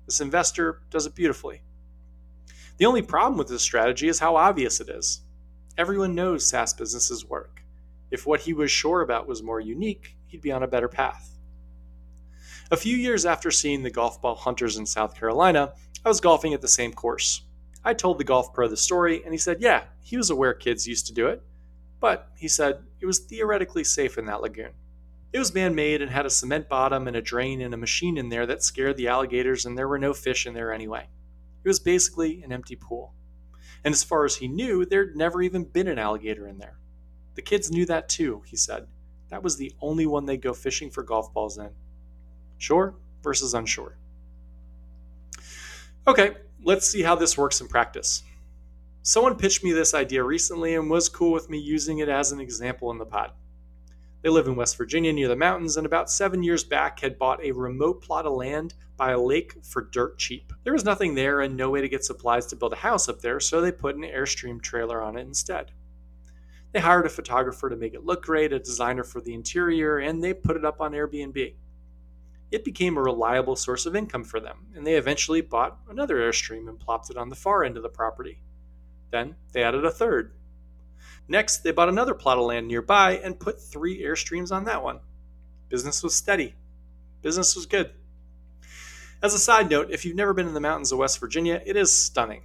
This 0.06 0.20
investor 0.20 0.82
does 0.90 1.06
it 1.06 1.14
beautifully. 1.14 1.62
The 2.78 2.86
only 2.86 3.02
problem 3.02 3.36
with 3.36 3.48
this 3.48 3.62
strategy 3.62 4.06
is 4.06 4.20
how 4.20 4.36
obvious 4.36 4.80
it 4.80 4.88
is. 4.88 5.22
Everyone 5.76 6.14
knows 6.14 6.46
SaaS 6.46 6.72
businesses 6.72 7.24
work. 7.24 7.62
If 8.12 8.24
what 8.24 8.40
he 8.40 8.52
was 8.52 8.70
sure 8.70 9.00
about 9.00 9.26
was 9.26 9.42
more 9.42 9.60
unique, 9.60 10.16
he'd 10.26 10.40
be 10.40 10.52
on 10.52 10.62
a 10.62 10.68
better 10.68 10.88
path. 10.88 11.36
A 12.70 12.76
few 12.76 12.96
years 12.96 13.26
after 13.26 13.50
seeing 13.50 13.82
the 13.82 13.90
golf 13.90 14.22
ball 14.22 14.36
hunters 14.36 14.76
in 14.76 14.86
South 14.86 15.16
Carolina, 15.16 15.72
I 16.04 16.08
was 16.08 16.20
golfing 16.20 16.54
at 16.54 16.60
the 16.60 16.68
same 16.68 16.92
course. 16.92 17.42
I 17.84 17.94
told 17.94 18.18
the 18.18 18.24
golf 18.24 18.52
pro 18.54 18.68
the 18.68 18.76
story, 18.76 19.22
and 19.24 19.34
he 19.34 19.38
said, 19.38 19.60
yeah, 19.60 19.84
he 20.00 20.16
was 20.16 20.30
aware 20.30 20.54
kids 20.54 20.86
used 20.86 21.06
to 21.08 21.14
do 21.14 21.26
it, 21.26 21.42
but 21.98 22.30
he 22.36 22.46
said 22.46 22.84
it 23.00 23.06
was 23.06 23.18
theoretically 23.18 23.82
safe 23.82 24.18
in 24.18 24.26
that 24.26 24.40
lagoon. 24.40 24.72
It 25.32 25.38
was 25.40 25.52
man 25.52 25.74
made 25.74 26.00
and 26.00 26.10
had 26.10 26.26
a 26.26 26.30
cement 26.30 26.68
bottom 26.68 27.08
and 27.08 27.16
a 27.16 27.22
drain 27.22 27.60
and 27.60 27.74
a 27.74 27.78
machine 27.78 28.16
in 28.16 28.28
there 28.28 28.46
that 28.46 28.62
scared 28.62 28.96
the 28.96 29.08
alligators, 29.08 29.66
and 29.66 29.76
there 29.76 29.88
were 29.88 29.98
no 29.98 30.14
fish 30.14 30.46
in 30.46 30.54
there 30.54 30.72
anyway. 30.72 31.08
It 31.68 31.76
was 31.76 31.80
basically 31.80 32.42
an 32.42 32.50
empty 32.50 32.76
pool. 32.76 33.12
And 33.84 33.92
as 33.92 34.02
far 34.02 34.24
as 34.24 34.36
he 34.36 34.48
knew, 34.48 34.86
there'd 34.86 35.14
never 35.14 35.42
even 35.42 35.64
been 35.64 35.86
an 35.86 35.98
alligator 35.98 36.48
in 36.48 36.56
there. 36.56 36.78
The 37.34 37.42
kids 37.42 37.70
knew 37.70 37.84
that 37.84 38.08
too, 38.08 38.40
he 38.46 38.56
said. 38.56 38.86
That 39.28 39.42
was 39.42 39.58
the 39.58 39.74
only 39.82 40.06
one 40.06 40.24
they'd 40.24 40.40
go 40.40 40.54
fishing 40.54 40.90
for 40.90 41.02
golf 41.02 41.30
balls 41.34 41.58
in. 41.58 41.68
Sure 42.56 42.94
versus 43.22 43.52
unsure. 43.52 43.98
Okay, 46.06 46.38
let's 46.62 46.88
see 46.88 47.02
how 47.02 47.14
this 47.14 47.36
works 47.36 47.60
in 47.60 47.68
practice. 47.68 48.22
Someone 49.02 49.36
pitched 49.36 49.62
me 49.62 49.72
this 49.72 49.92
idea 49.92 50.24
recently 50.24 50.74
and 50.74 50.88
was 50.88 51.10
cool 51.10 51.32
with 51.32 51.50
me 51.50 51.58
using 51.58 51.98
it 51.98 52.08
as 52.08 52.32
an 52.32 52.40
example 52.40 52.90
in 52.92 52.96
the 52.96 53.04
pod. 53.04 53.32
They 54.22 54.28
live 54.28 54.46
in 54.46 54.56
West 54.56 54.76
Virginia 54.76 55.12
near 55.12 55.28
the 55.28 55.36
mountains 55.36 55.76
and 55.76 55.86
about 55.86 56.10
seven 56.10 56.42
years 56.42 56.64
back 56.64 57.00
had 57.00 57.18
bought 57.18 57.44
a 57.44 57.52
remote 57.52 58.02
plot 58.02 58.26
of 58.26 58.32
land 58.32 58.74
by 58.96 59.12
a 59.12 59.20
lake 59.20 59.54
for 59.62 59.82
dirt 59.82 60.18
cheap. 60.18 60.52
There 60.64 60.72
was 60.72 60.84
nothing 60.84 61.14
there 61.14 61.40
and 61.40 61.56
no 61.56 61.70
way 61.70 61.80
to 61.80 61.88
get 61.88 62.04
supplies 62.04 62.46
to 62.46 62.56
build 62.56 62.72
a 62.72 62.76
house 62.76 63.08
up 63.08 63.20
there, 63.20 63.38
so 63.40 63.60
they 63.60 63.72
put 63.72 63.96
an 63.96 64.02
Airstream 64.02 64.60
trailer 64.60 65.00
on 65.00 65.16
it 65.16 65.22
instead. 65.22 65.70
They 66.72 66.80
hired 66.80 67.06
a 67.06 67.10
photographer 67.10 67.70
to 67.70 67.76
make 67.76 67.94
it 67.94 68.04
look 68.04 68.24
great, 68.24 68.52
a 68.52 68.58
designer 68.58 69.04
for 69.04 69.20
the 69.20 69.34
interior, 69.34 69.98
and 69.98 70.22
they 70.22 70.34
put 70.34 70.56
it 70.56 70.64
up 70.64 70.80
on 70.80 70.92
Airbnb 70.92 71.54
it 72.50 72.64
became 72.64 72.96
a 72.96 73.02
reliable 73.02 73.56
source 73.56 73.86
of 73.86 73.94
income 73.94 74.24
for 74.24 74.40
them, 74.40 74.68
and 74.74 74.86
they 74.86 74.94
eventually 74.94 75.40
bought 75.40 75.78
another 75.88 76.16
Airstream 76.16 76.68
and 76.68 76.80
plopped 76.80 77.10
it 77.10 77.16
on 77.16 77.28
the 77.28 77.36
far 77.36 77.62
end 77.62 77.76
of 77.76 77.82
the 77.82 77.88
property. 77.88 78.40
Then 79.10 79.36
they 79.52 79.62
added 79.62 79.84
a 79.84 79.90
third. 79.90 80.32
Next, 81.28 81.58
they 81.58 81.72
bought 81.72 81.90
another 81.90 82.14
plot 82.14 82.38
of 82.38 82.44
land 82.44 82.66
nearby 82.66 83.18
and 83.18 83.38
put 83.38 83.60
three 83.60 84.02
Airstreams 84.02 84.50
on 84.50 84.64
that 84.64 84.82
one. 84.82 85.00
Business 85.68 86.02
was 86.02 86.16
steady. 86.16 86.54
Business 87.20 87.54
was 87.54 87.66
good. 87.66 87.90
As 89.22 89.34
a 89.34 89.38
side 89.38 89.68
note, 89.68 89.90
if 89.90 90.04
you've 90.04 90.16
never 90.16 90.32
been 90.32 90.48
in 90.48 90.54
the 90.54 90.60
mountains 90.60 90.90
of 90.90 90.98
West 90.98 91.20
Virginia, 91.20 91.60
it 91.66 91.76
is 91.76 91.94
stunning. 91.94 92.42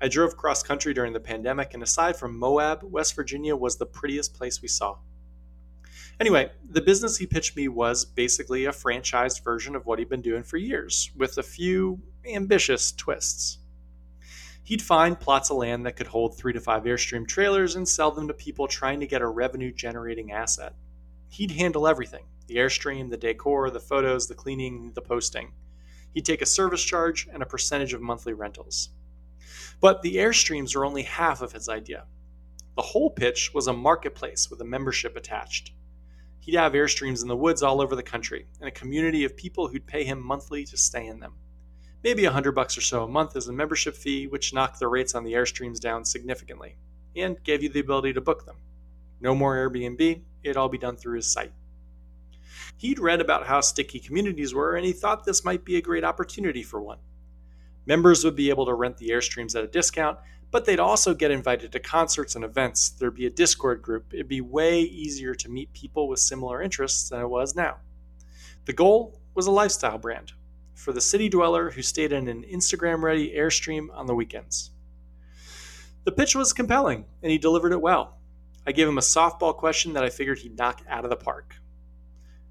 I 0.00 0.08
drove 0.08 0.36
cross 0.36 0.62
country 0.62 0.94
during 0.94 1.12
the 1.12 1.20
pandemic, 1.20 1.74
and 1.74 1.82
aside 1.82 2.16
from 2.16 2.38
Moab, 2.38 2.82
West 2.82 3.14
Virginia 3.14 3.54
was 3.54 3.76
the 3.76 3.86
prettiest 3.86 4.34
place 4.34 4.62
we 4.62 4.68
saw. 4.68 4.96
Anyway, 6.18 6.50
the 6.68 6.80
business 6.80 7.18
he 7.18 7.26
pitched 7.26 7.56
me 7.56 7.68
was 7.68 8.04
basically 8.04 8.64
a 8.64 8.72
franchised 8.72 9.44
version 9.44 9.76
of 9.76 9.84
what 9.84 9.98
he'd 9.98 10.08
been 10.08 10.22
doing 10.22 10.42
for 10.42 10.56
years, 10.56 11.10
with 11.16 11.36
a 11.38 11.42
few 11.42 12.00
ambitious 12.24 12.92
twists. 12.92 13.58
He'd 14.72 14.80
find 14.80 15.20
plots 15.20 15.50
of 15.50 15.58
land 15.58 15.84
that 15.84 15.96
could 15.96 16.06
hold 16.06 16.34
three 16.34 16.54
to 16.54 16.58
five 16.58 16.84
Airstream 16.84 17.28
trailers 17.28 17.76
and 17.76 17.86
sell 17.86 18.10
them 18.10 18.26
to 18.28 18.32
people 18.32 18.66
trying 18.66 19.00
to 19.00 19.06
get 19.06 19.20
a 19.20 19.26
revenue 19.26 19.70
generating 19.70 20.32
asset. 20.32 20.74
He'd 21.28 21.50
handle 21.50 21.86
everything 21.86 22.24
the 22.46 22.56
Airstream, 22.56 23.10
the 23.10 23.18
decor, 23.18 23.68
the 23.68 23.80
photos, 23.80 24.28
the 24.28 24.34
cleaning, 24.34 24.92
the 24.94 25.02
posting. 25.02 25.52
He'd 26.14 26.24
take 26.24 26.40
a 26.40 26.46
service 26.46 26.82
charge 26.82 27.28
and 27.30 27.42
a 27.42 27.46
percentage 27.46 27.92
of 27.92 28.00
monthly 28.00 28.32
rentals. 28.32 28.88
But 29.78 30.00
the 30.00 30.16
Airstreams 30.16 30.74
were 30.74 30.86
only 30.86 31.02
half 31.02 31.42
of 31.42 31.52
his 31.52 31.68
idea. 31.68 32.06
The 32.74 32.80
whole 32.80 33.10
pitch 33.10 33.52
was 33.52 33.66
a 33.66 33.74
marketplace 33.74 34.48
with 34.48 34.62
a 34.62 34.64
membership 34.64 35.16
attached. 35.16 35.74
He'd 36.40 36.54
have 36.54 36.72
Airstreams 36.72 37.20
in 37.20 37.28
the 37.28 37.36
woods 37.36 37.62
all 37.62 37.82
over 37.82 37.94
the 37.94 38.02
country, 38.02 38.46
and 38.58 38.68
a 38.68 38.72
community 38.72 39.24
of 39.24 39.36
people 39.36 39.68
who'd 39.68 39.86
pay 39.86 40.04
him 40.04 40.24
monthly 40.24 40.64
to 40.64 40.78
stay 40.78 41.06
in 41.06 41.20
them. 41.20 41.34
Maybe 42.04 42.24
a 42.24 42.32
hundred 42.32 42.52
bucks 42.52 42.76
or 42.76 42.80
so 42.80 43.04
a 43.04 43.08
month 43.08 43.36
as 43.36 43.46
a 43.46 43.52
membership 43.52 43.94
fee, 43.94 44.26
which 44.26 44.52
knocked 44.52 44.80
the 44.80 44.88
rates 44.88 45.14
on 45.14 45.22
the 45.22 45.34
Airstreams 45.34 45.78
down 45.78 46.04
significantly, 46.04 46.74
and 47.14 47.42
gave 47.44 47.62
you 47.62 47.68
the 47.68 47.78
ability 47.78 48.12
to 48.14 48.20
book 48.20 48.44
them. 48.44 48.56
No 49.20 49.36
more 49.36 49.54
Airbnb, 49.54 50.22
it'd 50.42 50.56
all 50.56 50.68
be 50.68 50.78
done 50.78 50.96
through 50.96 51.16
his 51.16 51.32
site. 51.32 51.52
He'd 52.76 52.98
read 52.98 53.20
about 53.20 53.46
how 53.46 53.60
sticky 53.60 54.00
communities 54.00 54.52
were, 54.52 54.74
and 54.74 54.84
he 54.84 54.92
thought 54.92 55.24
this 55.24 55.44
might 55.44 55.64
be 55.64 55.76
a 55.76 55.82
great 55.82 56.02
opportunity 56.02 56.64
for 56.64 56.82
one. 56.82 56.98
Members 57.86 58.24
would 58.24 58.34
be 58.34 58.50
able 58.50 58.66
to 58.66 58.74
rent 58.74 58.96
the 58.96 59.10
Airstreams 59.10 59.54
at 59.54 59.62
a 59.62 59.68
discount, 59.68 60.18
but 60.50 60.64
they'd 60.64 60.80
also 60.80 61.14
get 61.14 61.30
invited 61.30 61.70
to 61.70 61.78
concerts 61.78 62.34
and 62.34 62.44
events. 62.44 62.90
There'd 62.90 63.14
be 63.14 63.26
a 63.26 63.30
Discord 63.30 63.80
group. 63.80 64.12
It'd 64.12 64.26
be 64.26 64.40
way 64.40 64.80
easier 64.80 65.34
to 65.36 65.48
meet 65.48 65.72
people 65.72 66.08
with 66.08 66.18
similar 66.18 66.60
interests 66.60 67.08
than 67.08 67.20
it 67.20 67.28
was 67.28 67.54
now. 67.54 67.76
The 68.64 68.72
goal 68.72 69.20
was 69.34 69.46
a 69.46 69.52
lifestyle 69.52 69.98
brand 69.98 70.32
for 70.82 70.92
the 70.92 71.00
city 71.00 71.28
dweller 71.28 71.70
who 71.70 71.80
stayed 71.80 72.12
in 72.12 72.26
an 72.26 72.42
Instagram 72.42 73.02
ready 73.02 73.30
Airstream 73.30 73.86
on 73.94 74.06
the 74.06 74.14
weekends. 74.16 74.72
The 76.02 76.10
pitch 76.10 76.34
was 76.34 76.52
compelling, 76.52 77.04
and 77.22 77.30
he 77.30 77.38
delivered 77.38 77.70
it 77.70 77.80
well. 77.80 78.18
I 78.66 78.72
gave 78.72 78.88
him 78.88 78.98
a 78.98 79.02
softball 79.02 79.56
question 79.56 79.92
that 79.92 80.02
I 80.02 80.10
figured 80.10 80.40
he'd 80.40 80.58
knock 80.58 80.82
out 80.88 81.04
of 81.04 81.10
the 81.10 81.16
park. 81.16 81.54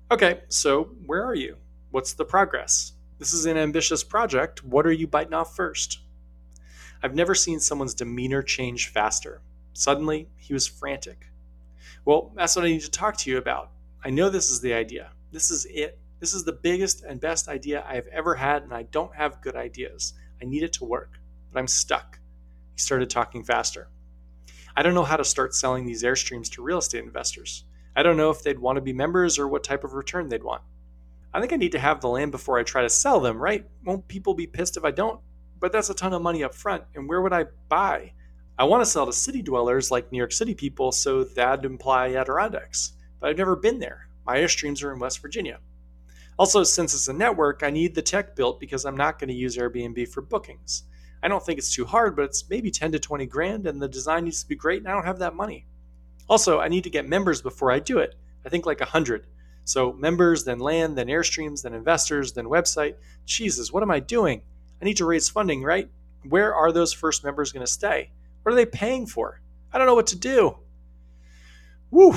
Okay, 0.09 0.43
so 0.47 0.95
where 1.05 1.25
are 1.25 1.35
you? 1.35 1.57
What's 1.89 2.13
the 2.13 2.23
progress? 2.23 2.93
This 3.19 3.33
is 3.33 3.45
an 3.45 3.57
ambitious 3.57 4.01
project. 4.01 4.63
What 4.63 4.85
are 4.85 4.93
you 4.93 5.07
biting 5.07 5.33
off 5.33 5.53
first? 5.53 5.99
I've 7.03 7.13
never 7.13 7.35
seen 7.35 7.59
someone's 7.59 7.93
demeanor 7.93 8.41
change 8.41 8.87
faster. 8.87 9.41
Suddenly, 9.73 10.29
he 10.37 10.53
was 10.53 10.67
frantic. 10.67 11.25
Well, 12.05 12.31
that's 12.37 12.55
what 12.55 12.63
I 12.63 12.69
need 12.69 12.81
to 12.81 12.91
talk 12.91 13.17
to 13.17 13.29
you 13.29 13.37
about. 13.37 13.71
I 14.05 14.09
know 14.09 14.29
this 14.29 14.49
is 14.49 14.61
the 14.61 14.73
idea. 14.73 15.11
This 15.33 15.51
is 15.51 15.65
it. 15.65 15.99
This 16.21 16.35
is 16.35 16.45
the 16.45 16.53
biggest 16.53 17.03
and 17.03 17.19
best 17.19 17.47
idea 17.47 17.83
I 17.85 17.95
have 17.95 18.05
ever 18.07 18.35
had, 18.35 18.61
and 18.61 18.71
I 18.71 18.83
don't 18.83 19.15
have 19.15 19.41
good 19.41 19.55
ideas. 19.55 20.13
I 20.39 20.45
need 20.45 20.61
it 20.61 20.71
to 20.73 20.85
work, 20.85 21.19
but 21.51 21.57
I'm 21.59 21.67
stuck. 21.67 22.19
He 22.75 22.79
started 22.79 23.09
talking 23.09 23.43
faster. 23.43 23.89
I 24.75 24.83
don't 24.83 24.93
know 24.93 25.03
how 25.03 25.17
to 25.17 25.25
start 25.25 25.55
selling 25.55 25.87
these 25.87 26.03
Airstreams 26.03 26.51
to 26.51 26.61
real 26.61 26.77
estate 26.77 27.03
investors. 27.03 27.65
I 27.95 28.03
don't 28.03 28.17
know 28.17 28.29
if 28.29 28.43
they'd 28.43 28.59
want 28.59 28.75
to 28.77 28.81
be 28.81 28.93
members 28.93 29.39
or 29.39 29.47
what 29.47 29.63
type 29.63 29.83
of 29.83 29.93
return 29.93 30.29
they'd 30.29 30.43
want. 30.43 30.61
I 31.33 31.39
think 31.39 31.53
I 31.53 31.55
need 31.55 31.71
to 31.71 31.79
have 31.79 32.01
the 32.01 32.07
land 32.07 32.31
before 32.31 32.59
I 32.59 32.63
try 32.63 32.83
to 32.83 32.89
sell 32.89 33.19
them, 33.19 33.41
right? 33.41 33.65
Won't 33.83 34.07
people 34.07 34.35
be 34.35 34.45
pissed 34.45 34.77
if 34.77 34.85
I 34.85 34.91
don't? 34.91 35.19
But 35.59 35.71
that's 35.71 35.89
a 35.89 35.95
ton 35.95 36.13
of 36.13 36.21
money 36.21 36.43
up 36.43 36.53
front, 36.53 36.83
and 36.93 37.09
where 37.09 37.21
would 37.21 37.33
I 37.33 37.45
buy? 37.67 38.13
I 38.59 38.65
want 38.65 38.81
to 38.81 38.89
sell 38.89 39.07
to 39.07 39.13
city 39.13 39.41
dwellers 39.41 39.89
like 39.89 40.11
New 40.11 40.19
York 40.19 40.33
City 40.33 40.53
people, 40.53 40.91
so 40.91 41.23
that'd 41.23 41.65
imply 41.65 42.13
Adirondacks. 42.13 42.93
But 43.19 43.31
I've 43.31 43.37
never 43.39 43.55
been 43.55 43.79
there. 43.79 44.07
My 44.23 44.37
Airstreams 44.37 44.83
are 44.83 44.93
in 44.93 44.99
West 44.99 45.19
Virginia. 45.19 45.57
Also, 46.41 46.63
since 46.63 46.95
it's 46.95 47.07
a 47.07 47.13
network, 47.13 47.61
I 47.61 47.69
need 47.69 47.93
the 47.93 48.01
tech 48.01 48.35
built 48.35 48.59
because 48.59 48.83
I'm 48.83 48.97
not 48.97 49.19
going 49.19 49.27
to 49.27 49.33
use 49.35 49.57
Airbnb 49.57 50.07
for 50.07 50.21
bookings. 50.21 50.85
I 51.21 51.27
don't 51.27 51.45
think 51.45 51.59
it's 51.59 51.71
too 51.71 51.85
hard, 51.85 52.15
but 52.15 52.25
it's 52.25 52.49
maybe 52.49 52.71
10 52.71 52.93
to 52.93 52.99
20 52.99 53.27
grand, 53.27 53.67
and 53.67 53.79
the 53.79 53.87
design 53.87 54.23
needs 54.23 54.41
to 54.41 54.49
be 54.49 54.55
great, 54.55 54.79
and 54.79 54.87
I 54.87 54.93
don't 54.93 55.05
have 55.05 55.19
that 55.19 55.35
money. 55.35 55.67
Also, 56.27 56.59
I 56.59 56.67
need 56.67 56.83
to 56.85 56.89
get 56.89 57.07
members 57.07 57.43
before 57.43 57.71
I 57.71 57.77
do 57.77 57.99
it. 57.99 58.15
I 58.43 58.49
think 58.49 58.65
like 58.65 58.79
100. 58.79 59.27
So, 59.65 59.93
members, 59.93 60.43
then 60.43 60.57
land, 60.57 60.97
then 60.97 61.09
Airstreams, 61.09 61.61
then 61.61 61.75
investors, 61.75 62.33
then 62.33 62.45
website. 62.45 62.95
Jesus, 63.27 63.71
what 63.71 63.83
am 63.83 63.91
I 63.91 63.99
doing? 63.99 64.41
I 64.81 64.85
need 64.85 64.97
to 64.97 65.05
raise 65.05 65.29
funding, 65.29 65.61
right? 65.61 65.91
Where 66.27 66.55
are 66.55 66.71
those 66.71 66.91
first 66.91 67.23
members 67.23 67.51
going 67.51 67.67
to 67.67 67.71
stay? 67.71 68.09
What 68.41 68.53
are 68.53 68.55
they 68.55 68.65
paying 68.65 69.05
for? 69.05 69.41
I 69.71 69.77
don't 69.77 69.85
know 69.85 69.93
what 69.93 70.07
to 70.07 70.17
do. 70.17 70.57
Woo! 71.91 72.15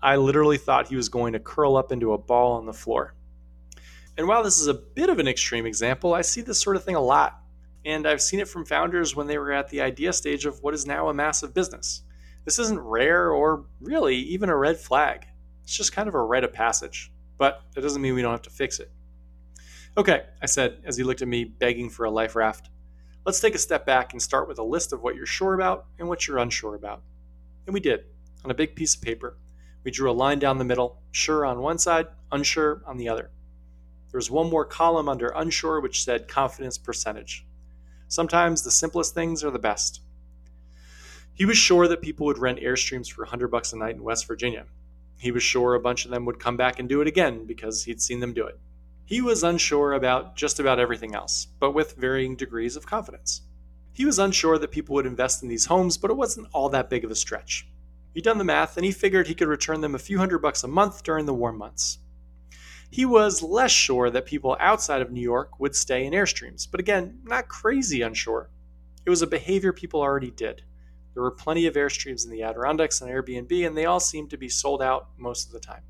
I 0.00 0.14
literally 0.14 0.58
thought 0.58 0.86
he 0.86 0.94
was 0.94 1.08
going 1.08 1.32
to 1.32 1.40
curl 1.40 1.76
up 1.76 1.90
into 1.90 2.12
a 2.12 2.18
ball 2.18 2.52
on 2.52 2.66
the 2.66 2.72
floor. 2.72 3.12
And 4.16 4.28
while 4.28 4.44
this 4.44 4.60
is 4.60 4.68
a 4.68 4.74
bit 4.74 5.10
of 5.10 5.18
an 5.18 5.26
extreme 5.26 5.66
example, 5.66 6.14
I 6.14 6.22
see 6.22 6.40
this 6.40 6.60
sort 6.60 6.76
of 6.76 6.84
thing 6.84 6.94
a 6.94 7.00
lot. 7.00 7.40
And 7.84 8.06
I've 8.06 8.22
seen 8.22 8.40
it 8.40 8.48
from 8.48 8.64
founders 8.64 9.14
when 9.14 9.26
they 9.26 9.38
were 9.38 9.52
at 9.52 9.68
the 9.68 9.80
idea 9.80 10.12
stage 10.12 10.46
of 10.46 10.62
what 10.62 10.74
is 10.74 10.86
now 10.86 11.08
a 11.08 11.14
massive 11.14 11.52
business. 11.52 12.02
This 12.44 12.58
isn't 12.58 12.80
rare 12.80 13.30
or 13.30 13.66
really 13.80 14.16
even 14.16 14.48
a 14.48 14.56
red 14.56 14.78
flag. 14.78 15.26
It's 15.62 15.76
just 15.76 15.92
kind 15.92 16.08
of 16.08 16.14
a 16.14 16.22
rite 16.22 16.44
of 16.44 16.52
passage, 16.52 17.12
but 17.38 17.62
that 17.74 17.80
doesn't 17.80 18.00
mean 18.00 18.14
we 18.14 18.22
don't 18.22 18.32
have 18.32 18.42
to 18.42 18.50
fix 18.50 18.78
it. 18.80 18.90
Okay, 19.96 20.24
I 20.42 20.46
said 20.46 20.82
as 20.84 20.96
he 20.96 21.04
looked 21.04 21.22
at 21.22 21.28
me 21.28 21.44
begging 21.44 21.88
for 21.88 22.04
a 22.04 22.10
life 22.10 22.36
raft. 22.36 22.70
Let's 23.24 23.40
take 23.40 23.54
a 23.54 23.58
step 23.58 23.86
back 23.86 24.12
and 24.12 24.20
start 24.20 24.48
with 24.48 24.58
a 24.58 24.62
list 24.62 24.92
of 24.92 25.02
what 25.02 25.14
you're 25.14 25.24
sure 25.24 25.54
about 25.54 25.86
and 25.98 26.08
what 26.08 26.26
you're 26.26 26.38
unsure 26.38 26.74
about. 26.74 27.02
And 27.66 27.72
we 27.72 27.80
did, 27.80 28.04
on 28.44 28.50
a 28.50 28.54
big 28.54 28.76
piece 28.76 28.94
of 28.94 29.02
paper. 29.02 29.38
We 29.82 29.90
drew 29.90 30.10
a 30.10 30.12
line 30.12 30.38
down 30.38 30.58
the 30.58 30.64
middle, 30.64 31.00
sure 31.12 31.46
on 31.46 31.60
one 31.60 31.78
side, 31.78 32.08
unsure 32.30 32.82
on 32.86 32.98
the 32.98 33.08
other. 33.08 33.30
There 34.14 34.18
was 34.20 34.30
one 34.30 34.48
more 34.48 34.64
column 34.64 35.08
under 35.08 35.32
unsure 35.34 35.80
which 35.80 36.04
said 36.04 36.28
confidence 36.28 36.78
percentage. 36.78 37.44
Sometimes 38.06 38.62
the 38.62 38.70
simplest 38.70 39.12
things 39.12 39.42
are 39.42 39.50
the 39.50 39.58
best. 39.58 40.02
He 41.34 41.44
was 41.44 41.58
sure 41.58 41.88
that 41.88 42.00
people 42.00 42.26
would 42.26 42.38
rent 42.38 42.60
Airstreams 42.60 43.10
for 43.10 43.22
100 43.22 43.48
bucks 43.48 43.72
a 43.72 43.76
night 43.76 43.96
in 43.96 44.04
West 44.04 44.28
Virginia. 44.28 44.66
He 45.18 45.32
was 45.32 45.42
sure 45.42 45.74
a 45.74 45.80
bunch 45.80 46.04
of 46.04 46.12
them 46.12 46.26
would 46.26 46.38
come 46.38 46.56
back 46.56 46.78
and 46.78 46.88
do 46.88 47.00
it 47.00 47.08
again 47.08 47.44
because 47.44 47.82
he'd 47.82 48.00
seen 48.00 48.20
them 48.20 48.32
do 48.32 48.46
it. 48.46 48.56
He 49.04 49.20
was 49.20 49.42
unsure 49.42 49.94
about 49.94 50.36
just 50.36 50.60
about 50.60 50.78
everything 50.78 51.12
else, 51.12 51.48
but 51.58 51.72
with 51.72 51.96
varying 51.96 52.36
degrees 52.36 52.76
of 52.76 52.86
confidence. 52.86 53.42
He 53.92 54.04
was 54.04 54.20
unsure 54.20 54.58
that 54.58 54.70
people 54.70 54.94
would 54.94 55.06
invest 55.06 55.42
in 55.42 55.48
these 55.48 55.66
homes, 55.66 55.98
but 55.98 56.12
it 56.12 56.16
wasn't 56.16 56.46
all 56.52 56.68
that 56.68 56.88
big 56.88 57.04
of 57.04 57.10
a 57.10 57.16
stretch. 57.16 57.66
He'd 58.12 58.22
done 58.22 58.38
the 58.38 58.44
math 58.44 58.76
and 58.76 58.86
he 58.86 58.92
figured 58.92 59.26
he 59.26 59.34
could 59.34 59.48
return 59.48 59.80
them 59.80 59.96
a 59.96 59.98
few 59.98 60.18
hundred 60.18 60.38
bucks 60.38 60.62
a 60.62 60.68
month 60.68 61.02
during 61.02 61.26
the 61.26 61.34
warm 61.34 61.58
months. 61.58 61.98
He 62.94 63.04
was 63.04 63.42
less 63.42 63.72
sure 63.72 64.08
that 64.08 64.24
people 64.24 64.56
outside 64.60 65.02
of 65.02 65.10
New 65.10 65.20
York 65.20 65.58
would 65.58 65.74
stay 65.74 66.06
in 66.06 66.12
Airstreams, 66.12 66.68
but 66.70 66.78
again, 66.78 67.18
not 67.24 67.48
crazy 67.48 68.02
unsure. 68.02 68.50
It 69.04 69.10
was 69.10 69.20
a 69.20 69.26
behavior 69.26 69.72
people 69.72 70.00
already 70.00 70.30
did. 70.30 70.62
There 71.12 71.24
were 71.24 71.32
plenty 71.32 71.66
of 71.66 71.74
Airstreams 71.74 72.24
in 72.24 72.30
the 72.30 72.44
Adirondacks 72.44 73.00
and 73.00 73.10
Airbnb, 73.10 73.66
and 73.66 73.76
they 73.76 73.86
all 73.86 73.98
seemed 73.98 74.30
to 74.30 74.36
be 74.36 74.48
sold 74.48 74.80
out 74.80 75.08
most 75.16 75.48
of 75.48 75.52
the 75.52 75.58
time. 75.58 75.82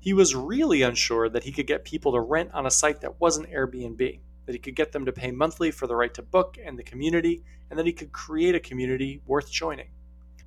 He 0.00 0.14
was 0.14 0.34
really 0.34 0.80
unsure 0.80 1.28
that 1.28 1.44
he 1.44 1.52
could 1.52 1.66
get 1.66 1.84
people 1.84 2.12
to 2.12 2.20
rent 2.20 2.50
on 2.54 2.64
a 2.64 2.70
site 2.70 3.02
that 3.02 3.20
wasn't 3.20 3.50
Airbnb, 3.50 4.20
that 4.46 4.54
he 4.54 4.58
could 4.58 4.76
get 4.76 4.92
them 4.92 5.04
to 5.04 5.12
pay 5.12 5.30
monthly 5.30 5.70
for 5.70 5.86
the 5.86 5.96
right 5.96 6.14
to 6.14 6.22
book 6.22 6.56
and 6.64 6.78
the 6.78 6.82
community, 6.82 7.42
and 7.68 7.78
that 7.78 7.84
he 7.84 7.92
could 7.92 8.10
create 8.10 8.54
a 8.54 8.60
community 8.60 9.20
worth 9.26 9.50
joining. 9.50 9.88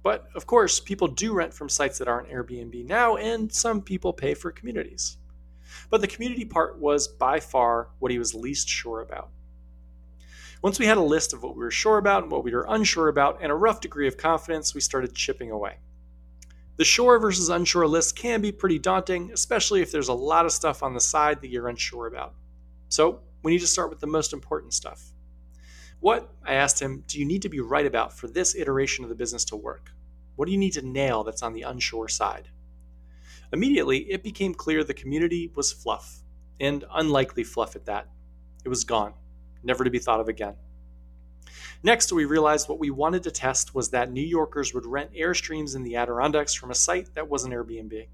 But 0.02 0.30
of 0.34 0.48
course, 0.48 0.80
people 0.80 1.10
do 1.10 1.32
rent 1.32 1.54
from 1.54 1.70
sites 1.70 2.00
that 2.00 2.08
aren't 2.08 2.32
Airbnb 2.32 2.88
now, 2.88 3.18
and 3.18 3.54
some 3.54 3.84
people 3.84 4.14
pay 4.14 4.34
for 4.34 4.52
communities. 4.52 5.18
But 5.94 6.02
the 6.02 6.08
community 6.08 6.44
part 6.44 6.80
was 6.80 7.08
by 7.08 7.40
far 7.40 7.90
what 8.00 8.12
he 8.12 8.18
was 8.18 8.34
least 8.34 8.68
sure 8.68 9.02
about. 9.02 9.30
Once 10.64 10.80
we 10.80 10.88
had 10.88 10.98
a 10.98 11.04
list 11.04 11.34
of 11.34 11.44
what 11.44 11.56
we 11.56 11.64
were 11.64 11.70
sure 11.70 12.00
about 12.00 12.24
and 12.24 12.32
what 12.32 12.44
we 12.44 12.52
were 12.52 12.66
unsure 12.68 13.10
about, 13.10 13.38
and 13.44 13.52
a 13.52 13.56
rough 13.56 13.80
degree 13.80 14.08
of 14.08 14.18
confidence, 14.18 14.74
we 14.74 14.82
started 14.82 15.14
chipping 15.14 15.52
away. 15.52 15.78
The 16.78 16.84
sure 16.84 17.20
versus 17.20 17.50
unsure 17.50 17.86
list 17.86 18.16
can 18.16 18.42
be 18.42 18.52
pretty 18.52 18.80
daunting, 18.80 19.30
especially 19.34 19.84
if 19.84 19.92
there's 19.92 20.08
a 20.08 20.16
lot 20.16 20.48
of 20.48 20.52
stuff 20.52 20.82
on 20.82 20.96
the 20.96 21.00
side 21.00 21.42
that 21.42 21.50
you're 21.50 21.68
unsure 21.68 22.08
about. 22.08 22.34
So, 22.90 23.20
we 23.44 23.52
need 23.52 23.62
to 23.62 23.68
start 23.68 23.92
with 23.92 24.00
the 24.00 24.08
most 24.08 24.34
important 24.34 24.74
stuff. 24.74 25.12
What, 26.00 26.28
I 26.44 26.56
asked 26.56 26.80
him, 26.80 27.04
do 27.06 27.20
you 27.20 27.26
need 27.26 27.44
to 27.44 27.50
be 27.50 27.60
right 27.60 27.86
about 27.86 28.18
for 28.18 28.28
this 28.28 28.56
iteration 28.56 29.06
of 29.06 29.10
the 29.10 29.16
business 29.16 29.46
to 29.46 29.56
work? 29.56 29.92
What 30.38 30.48
do 30.48 30.54
you 30.54 30.58
need 30.58 30.74
to 30.74 30.82
nail 30.82 31.24
that's 31.24 31.44
on 31.44 31.54
the 31.54 31.62
unsure 31.62 32.08
side? 32.08 32.50
Immediately, 33.52 34.12
it 34.12 34.24
became 34.24 34.54
clear 34.54 34.84
the 34.84 34.94
community 34.94 35.52
was 35.56 35.72
fluff, 35.72 36.22
and 36.60 36.86
unlikely 36.94 37.44
fluff 37.44 37.76
at 37.76 37.86
that. 37.86 38.08
It 38.64 38.70
was 38.70 38.84
gone 38.84 39.14
never 39.64 39.84
to 39.84 39.90
be 39.90 40.00
thought 40.00 40.20
of 40.20 40.28
again. 40.28 40.56
Next, 41.84 42.12
we 42.12 42.26
realized 42.26 42.70
what 42.70 42.80
we 42.80 42.90
wanted 42.90 43.24
to 43.24 43.32
test 43.32 43.76
was 43.76 43.90
that 43.90 44.12
New 44.12 44.22
Yorkers 44.22 44.74
would 44.74 44.86
rent 44.86 45.14
Airstreams 45.14 45.76
in 45.76 45.84
the 45.84 45.96
Adirondacks 45.96 46.54
from 46.54 46.72
a 46.72 46.76
site 46.76 47.14
that 47.16 47.30
wasn't 47.30 47.54
Airbnb. 47.54 48.08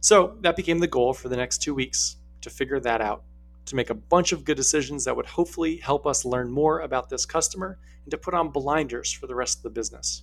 So 0.00 0.36
that 0.42 0.56
became 0.56 0.78
the 0.78 0.86
goal 0.86 1.14
for 1.14 1.28
the 1.28 1.36
next 1.36 1.58
two 1.58 1.74
weeks 1.74 2.16
to 2.42 2.50
figure 2.50 2.80
that 2.80 3.00
out. 3.00 3.24
to 3.66 3.76
make 3.76 3.90
a 3.90 3.94
bunch 3.94 4.32
of 4.32 4.44
good 4.44 4.56
decisions 4.56 5.04
that 5.04 5.16
would 5.16 5.26
hopefully 5.26 5.76
help 5.76 6.06
us 6.06 6.24
learn 6.24 6.50
more 6.50 6.80
about 6.80 7.10
this 7.10 7.26
customer 7.26 7.78
and 8.04 8.10
to 8.12 8.18
put 8.18 8.32
on 8.32 8.50
blinders 8.50 9.12
for 9.12 9.26
the 9.26 9.34
rest 9.34 9.58
of 9.58 9.62
the 9.64 9.70
business. 9.70 10.22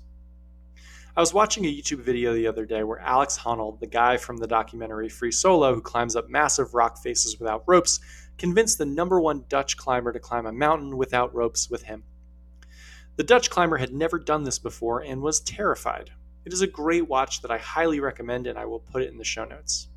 I 1.15 1.19
was 1.19 1.31
watching 1.31 1.63
a 1.65 1.67
YouTube 1.67 1.99
video 1.99 2.33
the 2.33 2.47
other 2.47 2.65
day 2.65 2.83
where 2.83 2.97
Alex 2.97 3.37
Honnold, 3.37 3.79
the 3.79 3.85
guy 3.85 4.17
from 4.17 4.37
the 4.37 4.47
documentary 4.47 5.09
Free 5.09 5.31
Solo 5.31 5.75
who 5.75 5.79
climbs 5.81 6.15
up 6.15 6.27
massive 6.27 6.73
rock 6.73 6.97
faces 6.97 7.39
without 7.39 7.63
ropes, 7.67 7.99
convinced 8.39 8.79
the 8.79 8.85
number 8.87 9.21
one 9.21 9.45
Dutch 9.47 9.77
climber 9.77 10.11
to 10.11 10.19
climb 10.19 10.47
a 10.47 10.51
mountain 10.51 10.97
without 10.97 11.35
ropes 11.35 11.69
with 11.69 11.83
him. 11.83 12.03
The 13.15 13.23
Dutch 13.23 13.51
climber 13.51 13.77
had 13.77 13.93
never 13.93 14.17
done 14.17 14.43
this 14.43 14.57
before 14.57 15.01
and 15.03 15.21
was 15.21 15.39
terrified. 15.39 16.09
It 16.45 16.53
is 16.53 16.61
a 16.61 16.67
great 16.67 17.07
watch 17.07 17.43
that 17.43 17.51
I 17.51 17.59
highly 17.59 17.99
recommend, 17.99 18.47
and 18.47 18.57
I 18.57 18.65
will 18.65 18.79
put 18.79 19.03
it 19.03 19.11
in 19.11 19.19
the 19.19 19.23
show 19.23 19.45
notes. 19.45 19.89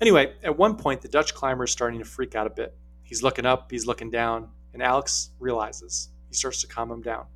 Anyway, 0.00 0.32
at 0.42 0.56
one 0.56 0.76
point, 0.76 1.02
the 1.02 1.08
Dutch 1.08 1.34
climber 1.34 1.64
is 1.64 1.72
starting 1.72 1.98
to 1.98 2.06
freak 2.06 2.34
out 2.34 2.46
a 2.46 2.50
bit. 2.50 2.74
He's 3.02 3.22
looking 3.22 3.44
up, 3.44 3.70
he's 3.70 3.86
looking 3.86 4.08
down, 4.08 4.48
and 4.72 4.82
Alex 4.82 5.28
realizes. 5.38 6.08
He 6.30 6.34
starts 6.34 6.62
to 6.62 6.68
calm 6.68 6.90
him 6.90 7.02
down. 7.02 7.26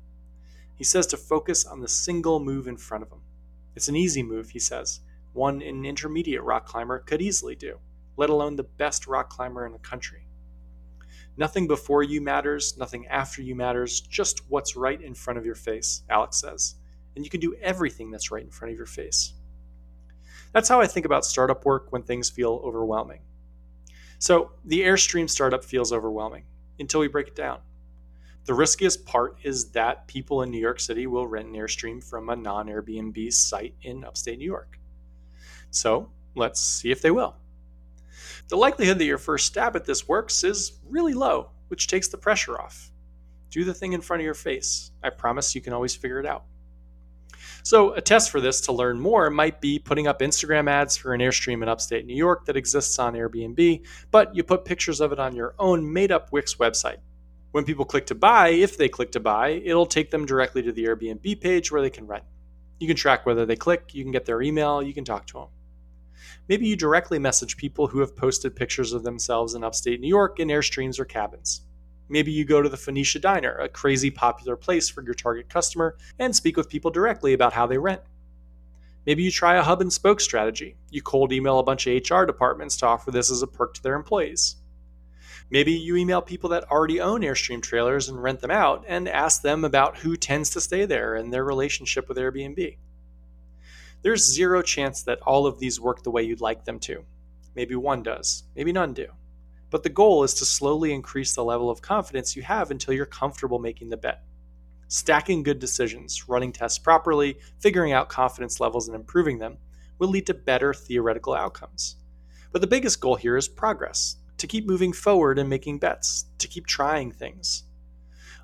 He 0.77 0.83
says 0.83 1.07
to 1.07 1.17
focus 1.17 1.65
on 1.65 1.81
the 1.81 1.87
single 1.87 2.39
move 2.39 2.67
in 2.67 2.77
front 2.77 3.03
of 3.03 3.11
him. 3.11 3.21
It's 3.75 3.87
an 3.87 3.95
easy 3.95 4.23
move, 4.23 4.51
he 4.51 4.59
says, 4.59 5.01
one 5.33 5.61
an 5.61 5.85
intermediate 5.85 6.43
rock 6.43 6.65
climber 6.65 6.99
could 6.99 7.21
easily 7.21 7.55
do, 7.55 7.79
let 8.15 8.29
alone 8.29 8.55
the 8.55 8.63
best 8.63 9.07
rock 9.07 9.29
climber 9.29 9.65
in 9.65 9.73
the 9.73 9.79
country. 9.79 10.27
Nothing 11.35 11.67
before 11.67 12.01
you 12.01 12.21
matters, 12.21 12.77
nothing 12.77 13.05
after 13.07 13.41
you 13.41 13.55
matters, 13.55 14.01
just 14.01 14.41
what's 14.49 14.75
right 14.75 14.99
in 15.01 15.13
front 15.13 15.37
of 15.37 15.45
your 15.45 15.55
face, 15.55 16.03
Alex 16.09 16.41
says. 16.41 16.75
And 17.15 17.23
you 17.23 17.29
can 17.29 17.39
do 17.39 17.55
everything 17.61 18.09
that's 18.09 18.31
right 18.31 18.43
in 18.43 18.49
front 18.49 18.71
of 18.71 18.77
your 18.77 18.87
face. 18.87 19.33
That's 20.53 20.69
how 20.69 20.81
I 20.81 20.87
think 20.87 21.05
about 21.05 21.25
startup 21.25 21.65
work 21.65 21.91
when 21.91 22.01
things 22.01 22.29
feel 22.29 22.61
overwhelming. 22.63 23.21
So, 24.19 24.51
the 24.65 24.81
Airstream 24.81 25.29
startup 25.29 25.63
feels 25.63 25.93
overwhelming 25.93 26.45
until 26.79 27.01
we 27.01 27.07
break 27.07 27.27
it 27.27 27.35
down. 27.35 27.59
The 28.47 28.53
riskiest 28.53 29.05
part 29.05 29.39
is 29.43 29.71
that 29.71 30.07
people 30.07 30.41
in 30.41 30.49
New 30.49 30.59
York 30.59 30.79
City 30.79 31.05
will 31.05 31.27
rent 31.27 31.49
an 31.49 31.53
Airstream 31.53 32.01
from 32.01 32.29
a 32.29 32.35
non 32.35 32.67
Airbnb 32.67 33.33
site 33.33 33.75
in 33.81 34.05
upstate 34.05 34.39
New 34.39 34.45
York. 34.45 34.79
So, 35.69 36.09
let's 36.33 36.61
see 36.61 36.89
if 36.89 37.01
they 37.01 37.11
will. 37.11 37.35
The 38.47 38.55
likelihood 38.55 38.99
that 38.99 39.05
your 39.05 39.17
first 39.17 39.47
stab 39.47 39.75
at 39.75 39.83
this 39.83 40.07
works 40.07 40.45
is 40.45 40.79
really 40.87 41.13
low, 41.13 41.49
which 41.67 41.87
takes 41.87 42.07
the 42.07 42.17
pressure 42.17 42.57
off. 42.57 42.89
Do 43.49 43.65
the 43.65 43.73
thing 43.73 43.91
in 43.91 43.99
front 43.99 44.21
of 44.21 44.25
your 44.25 44.33
face. 44.33 44.91
I 45.03 45.09
promise 45.09 45.53
you 45.53 45.59
can 45.59 45.73
always 45.73 45.93
figure 45.93 46.21
it 46.21 46.25
out. 46.25 46.45
So, 47.63 47.95
a 47.95 48.01
test 48.01 48.29
for 48.29 48.39
this 48.39 48.61
to 48.61 48.71
learn 48.71 48.97
more 48.97 49.29
might 49.29 49.59
be 49.59 49.77
putting 49.77 50.07
up 50.07 50.21
Instagram 50.21 50.69
ads 50.69 50.95
for 50.95 51.13
an 51.13 51.19
Airstream 51.19 51.63
in 51.63 51.67
upstate 51.67 52.05
New 52.05 52.15
York 52.15 52.45
that 52.45 52.55
exists 52.55 52.97
on 52.97 53.13
Airbnb, 53.13 53.85
but 54.09 54.33
you 54.33 54.41
put 54.41 54.63
pictures 54.63 55.01
of 55.01 55.11
it 55.11 55.19
on 55.19 55.35
your 55.35 55.53
own 55.59 55.91
made 55.91 56.13
up 56.13 56.31
Wix 56.31 56.55
website. 56.55 56.99
When 57.51 57.63
people 57.63 57.85
click 57.85 58.05
to 58.07 58.15
buy, 58.15 58.49
if 58.49 58.77
they 58.77 58.89
click 58.89 59.11
to 59.13 59.19
buy, 59.19 59.49
it'll 59.49 59.85
take 59.85 60.11
them 60.11 60.25
directly 60.25 60.61
to 60.63 60.71
the 60.71 60.85
Airbnb 60.85 61.41
page 61.41 61.71
where 61.71 61.81
they 61.81 61.89
can 61.89 62.05
rent. 62.05 62.25
You 62.79 62.87
can 62.87 62.97
track 62.97 63.25
whether 63.25 63.45
they 63.45 63.55
click, 63.55 63.93
you 63.93 64.03
can 64.03 64.11
get 64.11 64.25
their 64.25 64.41
email, 64.41 64.83
you 64.83 64.93
can 64.93 65.05
talk 65.05 65.25
to 65.27 65.33
them. 65.33 65.47
Maybe 66.47 66.67
you 66.67 66.75
directly 66.75 67.19
message 67.19 67.57
people 67.57 67.87
who 67.87 67.99
have 67.99 68.15
posted 68.15 68.55
pictures 68.55 68.93
of 68.93 69.03
themselves 69.03 69.53
in 69.53 69.63
upstate 69.63 69.99
New 69.99 70.07
York 70.07 70.39
in 70.39 70.49
Airstreams 70.49 70.99
or 70.99 71.05
cabins. 71.05 71.61
Maybe 72.09 72.31
you 72.31 72.45
go 72.45 72.61
to 72.61 72.69
the 72.69 72.77
Phoenicia 72.77 73.19
Diner, 73.19 73.57
a 73.57 73.67
crazy 73.67 74.09
popular 74.09 74.55
place 74.55 74.89
for 74.89 75.03
your 75.03 75.13
target 75.13 75.49
customer, 75.49 75.97
and 76.19 76.35
speak 76.35 76.55
with 76.55 76.69
people 76.69 76.91
directly 76.91 77.33
about 77.33 77.53
how 77.53 77.67
they 77.67 77.77
rent. 77.77 78.01
Maybe 79.05 79.23
you 79.23 79.31
try 79.31 79.55
a 79.55 79.63
hub 79.63 79.81
and 79.81 79.91
spoke 79.91 80.19
strategy. 80.19 80.75
You 80.89 81.01
cold 81.01 81.31
email 81.31 81.59
a 81.59 81.63
bunch 81.63 81.87
of 81.87 82.09
HR 82.09 82.25
departments 82.25 82.77
to 82.77 82.87
offer 82.87 83.11
this 83.11 83.31
as 83.31 83.41
a 83.41 83.47
perk 83.47 83.73
to 83.75 83.83
their 83.83 83.95
employees. 83.95 84.57
Maybe 85.49 85.71
you 85.71 85.95
email 85.95 86.21
people 86.21 86.49
that 86.49 86.69
already 86.69 86.99
own 86.99 87.21
Airstream 87.21 87.61
trailers 87.61 88.09
and 88.09 88.21
rent 88.21 88.41
them 88.41 88.51
out 88.51 88.83
and 88.87 89.07
ask 89.07 89.41
them 89.41 89.63
about 89.63 89.97
who 89.97 90.17
tends 90.17 90.49
to 90.51 90.61
stay 90.61 90.85
there 90.85 91.15
and 91.15 91.31
their 91.31 91.45
relationship 91.45 92.09
with 92.09 92.17
Airbnb 92.17 92.77
there's 94.01 94.33
zero 94.33 94.61
chance 94.61 95.01
that 95.03 95.21
all 95.21 95.45
of 95.45 95.59
these 95.59 95.79
work 95.79 96.03
the 96.03 96.11
way 96.11 96.23
you'd 96.23 96.41
like 96.41 96.65
them 96.65 96.79
to. 96.79 97.03
Maybe 97.55 97.75
one 97.75 98.03
does, 98.03 98.43
maybe 98.55 98.71
none 98.71 98.93
do. 98.93 99.07
But 99.69 99.83
the 99.83 99.89
goal 99.89 100.23
is 100.23 100.33
to 100.35 100.45
slowly 100.45 100.93
increase 100.93 101.33
the 101.33 101.43
level 101.43 101.69
of 101.69 101.81
confidence 101.81 102.35
you 102.35 102.43
have 102.43 102.71
until 102.71 102.93
you're 102.93 103.05
comfortable 103.05 103.59
making 103.59 103.89
the 103.89 103.97
bet. 103.97 104.23
Stacking 104.87 105.43
good 105.43 105.59
decisions, 105.59 106.29
running 106.29 106.53
tests 106.53 106.79
properly, 106.79 107.37
figuring 107.59 107.91
out 107.91 108.07
confidence 108.07 108.59
levels 108.59 108.87
and 108.87 108.95
improving 108.95 109.39
them 109.39 109.57
will 109.99 110.07
lead 110.07 110.27
to 110.27 110.33
better 110.33 110.73
theoretical 110.73 111.33
outcomes. 111.33 111.97
But 112.51 112.61
the 112.61 112.67
biggest 112.67 113.01
goal 113.01 113.15
here 113.15 113.35
is 113.35 113.49
progress 113.49 114.17
to 114.37 114.47
keep 114.47 114.65
moving 114.65 114.93
forward 114.93 115.39
and 115.39 115.49
making 115.49 115.79
bets, 115.79 116.25
to 116.37 116.47
keep 116.47 116.67
trying 116.67 117.11
things. 117.11 117.63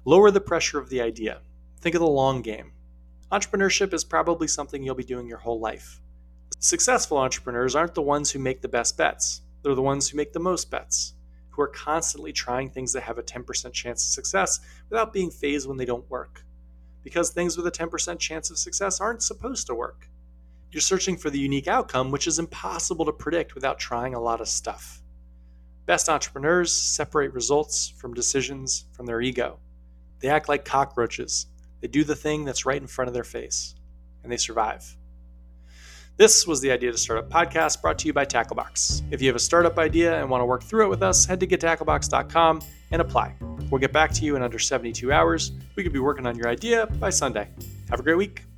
Lower 0.05 0.31
the 0.31 0.41
pressure 0.41 0.79
of 0.79 0.89
the 0.89 1.01
idea. 1.01 1.41
Think 1.79 1.95
of 1.95 2.01
the 2.01 2.07
long 2.07 2.41
game. 2.41 2.71
Entrepreneurship 3.31 3.93
is 3.93 4.03
probably 4.03 4.47
something 4.47 4.83
you'll 4.83 4.95
be 4.95 5.03
doing 5.03 5.27
your 5.27 5.37
whole 5.39 5.59
life. 5.59 6.01
Successful 6.59 7.17
entrepreneurs 7.17 7.75
aren't 7.75 7.95
the 7.95 8.01
ones 8.01 8.31
who 8.31 8.39
make 8.39 8.61
the 8.61 8.67
best 8.67 8.97
bets, 8.97 9.41
they're 9.61 9.75
the 9.75 9.81
ones 9.81 10.09
who 10.09 10.17
make 10.17 10.33
the 10.33 10.39
most 10.39 10.71
bets, 10.71 11.13
who 11.49 11.61
are 11.61 11.67
constantly 11.67 12.31
trying 12.31 12.69
things 12.69 12.93
that 12.93 13.03
have 13.03 13.17
a 13.17 13.23
10% 13.23 13.71
chance 13.73 14.03
of 14.03 14.09
success 14.09 14.59
without 14.89 15.13
being 15.13 15.29
fazed 15.29 15.67
when 15.67 15.77
they 15.77 15.85
don't 15.85 16.09
work. 16.09 16.43
Because 17.03 17.29
things 17.29 17.57
with 17.57 17.67
a 17.67 17.71
10% 17.71 18.17
chance 18.17 18.49
of 18.49 18.57
success 18.57 19.01
aren't 19.01 19.23
supposed 19.23 19.67
to 19.67 19.75
work. 19.75 20.09
You're 20.71 20.81
searching 20.81 21.17
for 21.17 21.29
the 21.29 21.39
unique 21.39 21.67
outcome, 21.67 22.11
which 22.11 22.27
is 22.27 22.39
impossible 22.39 23.05
to 23.05 23.13
predict 23.13 23.55
without 23.55 23.77
trying 23.77 24.15
a 24.15 24.19
lot 24.19 24.41
of 24.41 24.47
stuff. 24.47 25.02
Best 25.85 26.09
entrepreneurs 26.09 26.71
separate 26.71 27.33
results 27.33 27.93
from 27.97 28.13
decisions 28.13 28.85
from 28.93 29.05
their 29.05 29.21
ego. 29.21 29.59
They 30.19 30.29
act 30.29 30.47
like 30.47 30.63
cockroaches 30.65 31.47
they 31.83 31.89
do 31.89 32.05
the 32.05 32.15
thing 32.15 32.45
that's 32.45 32.65
right 32.65 32.79
in 32.81 32.87
front 32.87 33.09
of 33.09 33.13
their 33.13 33.25
face, 33.25 33.75
and 34.23 34.31
they 34.31 34.37
survive. 34.37 34.95
This 36.15 36.47
was 36.47 36.61
the 36.61 36.71
Idea 36.71 36.93
to 36.93 36.97
Startup 36.97 37.29
podcast 37.29 37.81
brought 37.81 37.99
to 37.99 38.07
you 38.07 38.13
by 38.13 38.23
Tacklebox. 38.23 39.01
If 39.11 39.21
you 39.21 39.27
have 39.27 39.35
a 39.35 39.39
startup 39.39 39.77
idea 39.77 40.17
and 40.17 40.29
want 40.29 40.39
to 40.39 40.45
work 40.45 40.63
through 40.63 40.85
it 40.85 40.89
with 40.89 41.03
us, 41.03 41.25
head 41.25 41.41
to 41.41 41.47
gettacklebox.com 41.47 42.61
and 42.91 43.01
apply. 43.01 43.35
We'll 43.69 43.81
get 43.81 43.91
back 43.91 44.13
to 44.13 44.23
you 44.23 44.37
in 44.37 44.41
under 44.41 44.59
72 44.59 45.11
hours. 45.11 45.51
We 45.75 45.83
could 45.83 45.91
be 45.91 45.99
working 45.99 46.25
on 46.25 46.37
your 46.37 46.47
idea 46.47 46.87
by 46.87 47.09
Sunday. 47.09 47.49
Have 47.89 47.99
a 47.99 48.03
great 48.03 48.17
week. 48.17 48.52